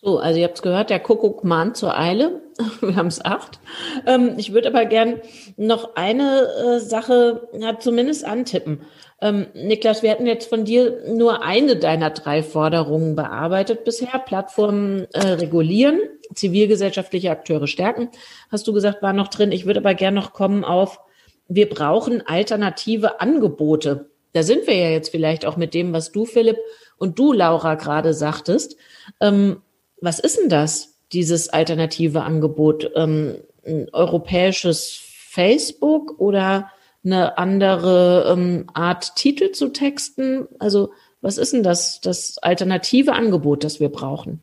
[0.03, 2.41] So, also ihr habt es gehört, der Kuckuck mahnt zur Eile.
[2.81, 3.61] Wir haben es acht.
[4.05, 5.21] Ähm, ich würde aber gern
[5.55, 6.45] noch eine
[6.75, 8.81] äh, Sache ja, zumindest antippen.
[9.21, 14.19] Ähm, Niklas, wir hatten jetzt von dir nur eine deiner drei Forderungen bearbeitet bisher.
[14.19, 16.01] Plattformen äh, regulieren,
[16.35, 18.09] zivilgesellschaftliche Akteure stärken.
[18.51, 19.53] Hast du gesagt, war noch drin.
[19.53, 20.99] Ich würde aber gern noch kommen auf,
[21.47, 24.09] wir brauchen alternative Angebote.
[24.33, 26.57] Da sind wir ja jetzt vielleicht auch mit dem, was du, Philipp,
[26.97, 28.75] und du, Laura, gerade sagtest.
[29.21, 29.61] Ähm,
[30.03, 32.91] was ist denn das, dieses alternative Angebot?
[32.95, 33.35] Ähm,
[33.65, 34.99] ein europäisches
[35.29, 36.69] Facebook oder
[37.05, 40.47] eine andere ähm, Art Titel zu texten?
[40.59, 40.91] Also
[41.21, 44.41] was ist denn das, das alternative Angebot, das wir brauchen?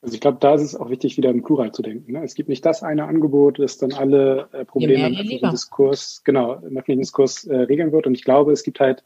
[0.00, 2.12] Also ich glaube, da ist es auch wichtig, wieder im Plural zu denken.
[2.12, 2.22] Ne?
[2.24, 6.54] Es gibt nicht das eine Angebot, das dann alle äh, Probleme im öffentlichen Diskurs, genau,
[6.54, 8.06] im öffentlichen Diskurs äh, regeln wird.
[8.06, 9.04] Und ich glaube, es gibt halt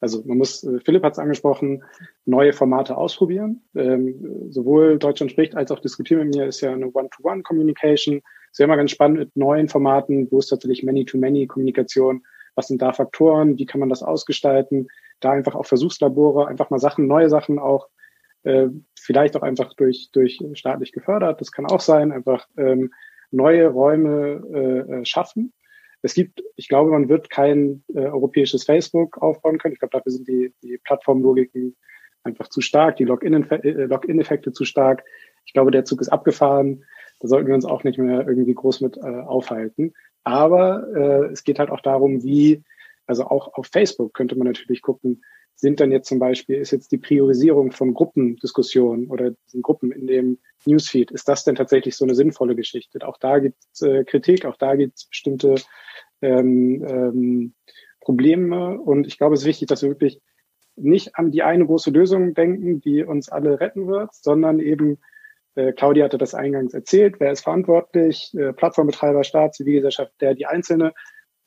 [0.00, 1.84] also man muss, äh, Philipp hat es angesprochen,
[2.24, 3.62] neue Formate ausprobieren.
[3.74, 8.22] Ähm, sowohl Deutschland spricht als auch diskutieren mit mir ist ja eine One-to-One-Communication.
[8.50, 12.22] Es wäre immer ganz spannend mit neuen Formaten, wo es tatsächlich Many-to-Many-Kommunikation,
[12.54, 14.88] was sind da Faktoren, wie kann man das ausgestalten,
[15.20, 17.88] da einfach auch Versuchslabore, einfach mal Sachen, neue Sachen auch,
[18.42, 22.92] äh, vielleicht auch einfach durch, durch staatlich gefördert, das kann auch sein, einfach ähm,
[23.30, 25.52] neue Räume äh, äh schaffen
[26.02, 29.74] es gibt, ich glaube, man wird kein äh, europäisches Facebook aufbauen können.
[29.74, 31.76] Ich glaube, dafür sind die, die Plattformlogiken
[32.22, 35.04] einfach zu stark, die äh, Login-Effekte zu stark.
[35.44, 36.84] Ich glaube, der Zug ist abgefahren.
[37.20, 39.92] Da sollten wir uns auch nicht mehr irgendwie groß mit äh, aufhalten.
[40.24, 42.62] Aber äh, es geht halt auch darum, wie,
[43.06, 45.22] also auch auf Facebook könnte man natürlich gucken,
[45.54, 50.06] sind dann jetzt zum Beispiel, ist jetzt die Priorisierung von Gruppendiskussionen oder diesen Gruppen in
[50.06, 53.06] dem Newsfeed, ist das denn tatsächlich so eine sinnvolle Geschichte?
[53.06, 55.56] Auch da gibt es äh, Kritik, auch da gibt es bestimmte
[56.22, 57.54] ähm, ähm,
[58.00, 58.80] Probleme.
[58.80, 60.20] Und ich glaube, es ist wichtig, dass wir wirklich
[60.76, 64.98] nicht an die eine große Lösung denken, die uns alle retten wird, sondern eben,
[65.54, 70.46] äh, Claudia hatte das eingangs erzählt, wer ist verantwortlich, äh, Plattformbetreiber, Staat, Zivilgesellschaft, der, die
[70.46, 70.94] Einzelne,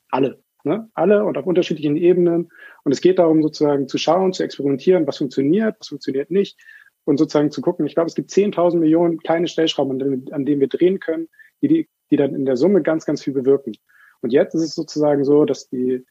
[0.10, 0.43] alle.
[0.64, 0.89] Ne?
[0.93, 2.51] Alle und auf unterschiedlichen Ebenen.
[2.84, 6.57] Und es geht darum, sozusagen zu schauen, zu experimentieren, was funktioniert, was funktioniert nicht
[7.05, 7.86] und sozusagen zu gucken.
[7.86, 11.28] Ich glaube, es gibt 10.000 Millionen kleine Stellschrauben, an, denen wir drehen können,
[11.61, 13.74] die, die, die dann in der Summe ganz, ganz viel bewirken.
[14.22, 16.05] Und jetzt ist es sozusagen so, dass die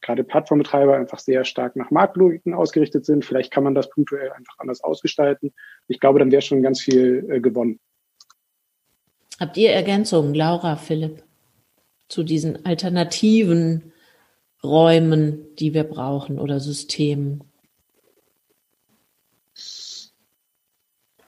[0.00, 3.24] gerade Plattformbetreiber einfach sehr stark nach Marktlogiken ausgerichtet sind.
[3.24, 5.52] Vielleicht kann man das punktuell einfach anders ausgestalten.
[5.88, 7.78] Ich glaube, dann wäre schon ganz viel äh, gewonnen.
[9.38, 11.22] Habt ihr Ergänzungen, Laura, Philipp,
[12.10, 13.92] zu diesen alternativen
[14.62, 17.44] Räumen, die wir brauchen oder Systemen?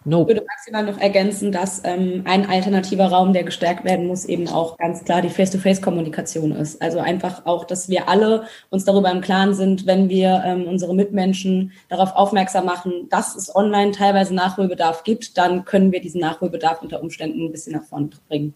[0.04, 0.32] Nope.
[0.32, 4.48] Ich würde maximal noch ergänzen, dass ähm, ein alternativer Raum, der gestärkt werden muss, eben
[4.48, 6.82] auch ganz klar die Face-to-Face-Kommunikation ist.
[6.82, 10.92] Also einfach auch, dass wir alle uns darüber im Klaren sind, wenn wir ähm, unsere
[10.92, 16.82] Mitmenschen darauf aufmerksam machen, dass es online teilweise Nachholbedarf gibt, dann können wir diesen Nachholbedarf
[16.82, 18.54] unter Umständen ein bisschen nach vorne bringen.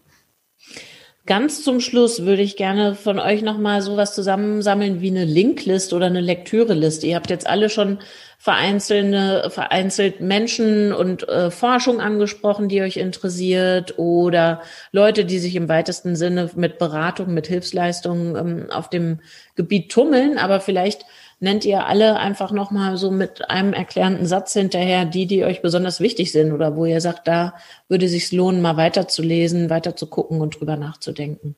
[1.27, 6.05] Ganz zum Schluss würde ich gerne von euch nochmal sowas zusammensammeln wie eine Linklist oder
[6.05, 7.05] eine Lektüreliste.
[7.05, 7.99] Ihr habt jetzt alle schon
[8.37, 14.61] vereinzelte, vereinzelt Menschen und äh, Forschung angesprochen, die euch interessiert oder
[14.93, 19.19] Leute, die sich im weitesten Sinne mit Beratung, mit Hilfsleistungen ähm, auf dem
[19.55, 20.37] Gebiet tummeln.
[20.37, 21.03] Aber vielleicht
[21.39, 25.99] nennt ihr alle einfach nochmal so mit einem erklärenden Satz hinterher die, die euch besonders
[25.99, 27.53] wichtig sind oder wo ihr sagt, da
[27.87, 31.55] würde sich lohnen, mal weiterzulesen, weiter zu gucken und drüber nachzudenken.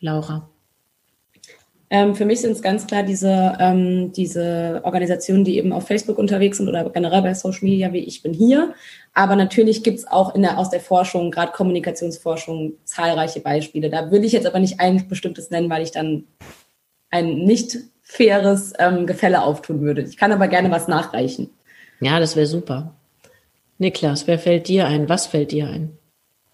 [0.00, 0.48] Laura.
[1.90, 6.18] Ähm, für mich sind es ganz klar diese, ähm, diese Organisationen, die eben auf Facebook
[6.18, 8.74] unterwegs sind oder generell bei Social Media, wie ich bin hier.
[9.12, 13.90] Aber natürlich gibt es auch in der, aus der Forschung, gerade Kommunikationsforschung, zahlreiche Beispiele.
[13.90, 16.24] Da will ich jetzt aber nicht ein bestimmtes nennen, weil ich dann
[17.10, 20.02] ein nicht faires ähm, Gefälle auftun würde.
[20.02, 21.50] Ich kann aber gerne was nachreichen.
[22.00, 22.94] Ja, das wäre super.
[23.78, 25.08] Niklas, wer fällt dir ein?
[25.08, 25.98] Was fällt dir ein?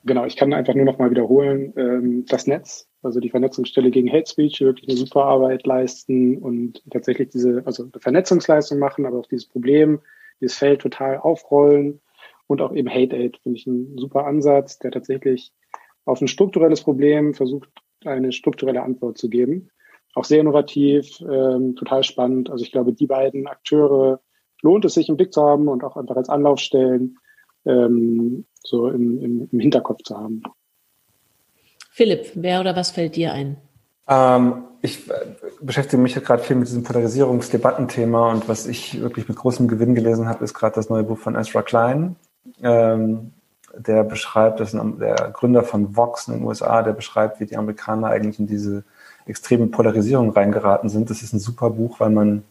[0.05, 4.11] Genau, ich kann einfach nur noch mal wiederholen, ähm, das Netz, also die Vernetzungsstelle gegen
[4.11, 9.19] Hate Speech, wirklich eine super Arbeit leisten und tatsächlich diese, also eine Vernetzungsleistung machen, aber
[9.19, 10.01] auch dieses Problem,
[10.41, 12.01] dieses Feld total aufrollen
[12.47, 15.53] und auch eben Hate Aid finde ich ein super Ansatz, der tatsächlich
[16.07, 17.69] auf ein strukturelles Problem versucht,
[18.07, 19.71] eine strukturelle Antwort zu geben
[20.15, 22.51] auch sehr innovativ, ähm, total spannend.
[22.51, 24.21] Also ich glaube, die beiden Akteure
[24.63, 27.19] lohnt es sich im Blick zu haben und auch einfach als Anlaufstellen
[27.65, 30.43] ähm, so im, im, im Hinterkopf zu haben.
[31.91, 33.57] Philipp, wer oder was fällt dir ein?
[34.09, 35.15] Ähm, ich äh,
[35.61, 40.29] beschäftige mich gerade viel mit diesem Polarisierungsdebattenthema und was ich wirklich mit großem Gewinn gelesen
[40.29, 42.17] habe, ist gerade das neue Buch von Ezra Klein.
[42.63, 43.33] Ähm,
[43.77, 47.57] der beschreibt, das ist der Gründer von Vox in den USA, der beschreibt, wie die
[47.57, 48.85] Amerikaner eigentlich in diese
[49.27, 51.11] extreme Polarisierung reingeraten sind.
[51.11, 52.43] Das ist ein super Buch, weil man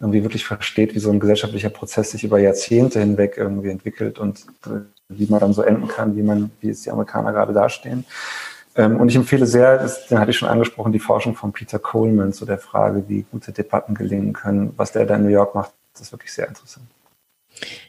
[0.00, 4.46] irgendwie wirklich versteht, wie so ein gesellschaftlicher Prozess sich über Jahrzehnte hinweg irgendwie entwickelt und
[4.66, 8.04] äh, wie man dann so enden kann, wie man, wie es die Amerikaner gerade dastehen.
[8.76, 11.78] Ähm, und ich empfehle sehr, das, den hatte ich schon angesprochen, die Forschung von Peter
[11.78, 14.72] Coleman zu der Frage, wie gute Debatten gelingen können.
[14.76, 16.86] Was der da in New York macht, ist wirklich sehr interessant.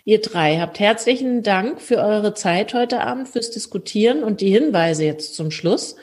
[0.03, 5.05] Ihr drei habt herzlichen Dank für eure Zeit heute Abend, fürs Diskutieren und die Hinweise
[5.05, 5.95] jetzt zum Schluss.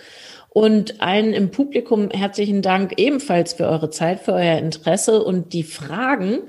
[0.55, 5.63] Und allen im Publikum herzlichen Dank ebenfalls für eure Zeit, für euer Interesse und die
[5.63, 6.41] Fragen.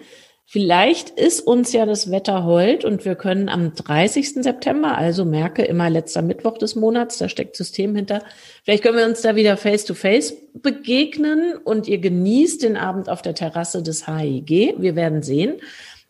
[0.45, 4.43] Vielleicht ist uns ja das Wetter hold und wir können am 30.
[4.43, 8.21] September, also merke immer letzter Mittwoch des Monats, da steckt System hinter.
[8.65, 13.07] Vielleicht können wir uns da wieder face to face begegnen und ihr genießt den Abend
[13.07, 14.75] auf der Terrasse des HIG.
[14.79, 15.61] Wir werden sehen.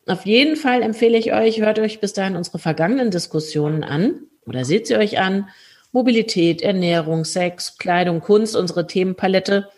[0.07, 4.65] Auf jeden Fall empfehle ich euch, hört euch bis dahin unsere vergangenen Diskussionen an oder
[4.65, 5.47] seht sie euch an
[5.93, 9.69] Mobilität, Ernährung, Sex, Kleidung, Kunst, unsere Themenpalette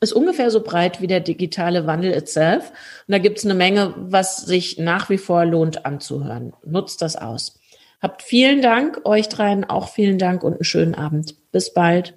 [0.00, 2.70] ist ungefähr so breit wie der digitale Wandel itself.
[3.06, 6.52] Und da gibt es eine Menge, was sich nach wie vor lohnt anzuhören.
[6.64, 7.58] Nutzt das aus.
[8.00, 11.36] Habt vielen Dank, euch dreien auch vielen Dank und einen schönen Abend.
[11.52, 12.14] Bis bald.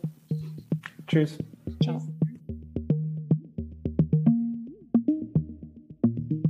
[1.08, 1.38] Tschüss.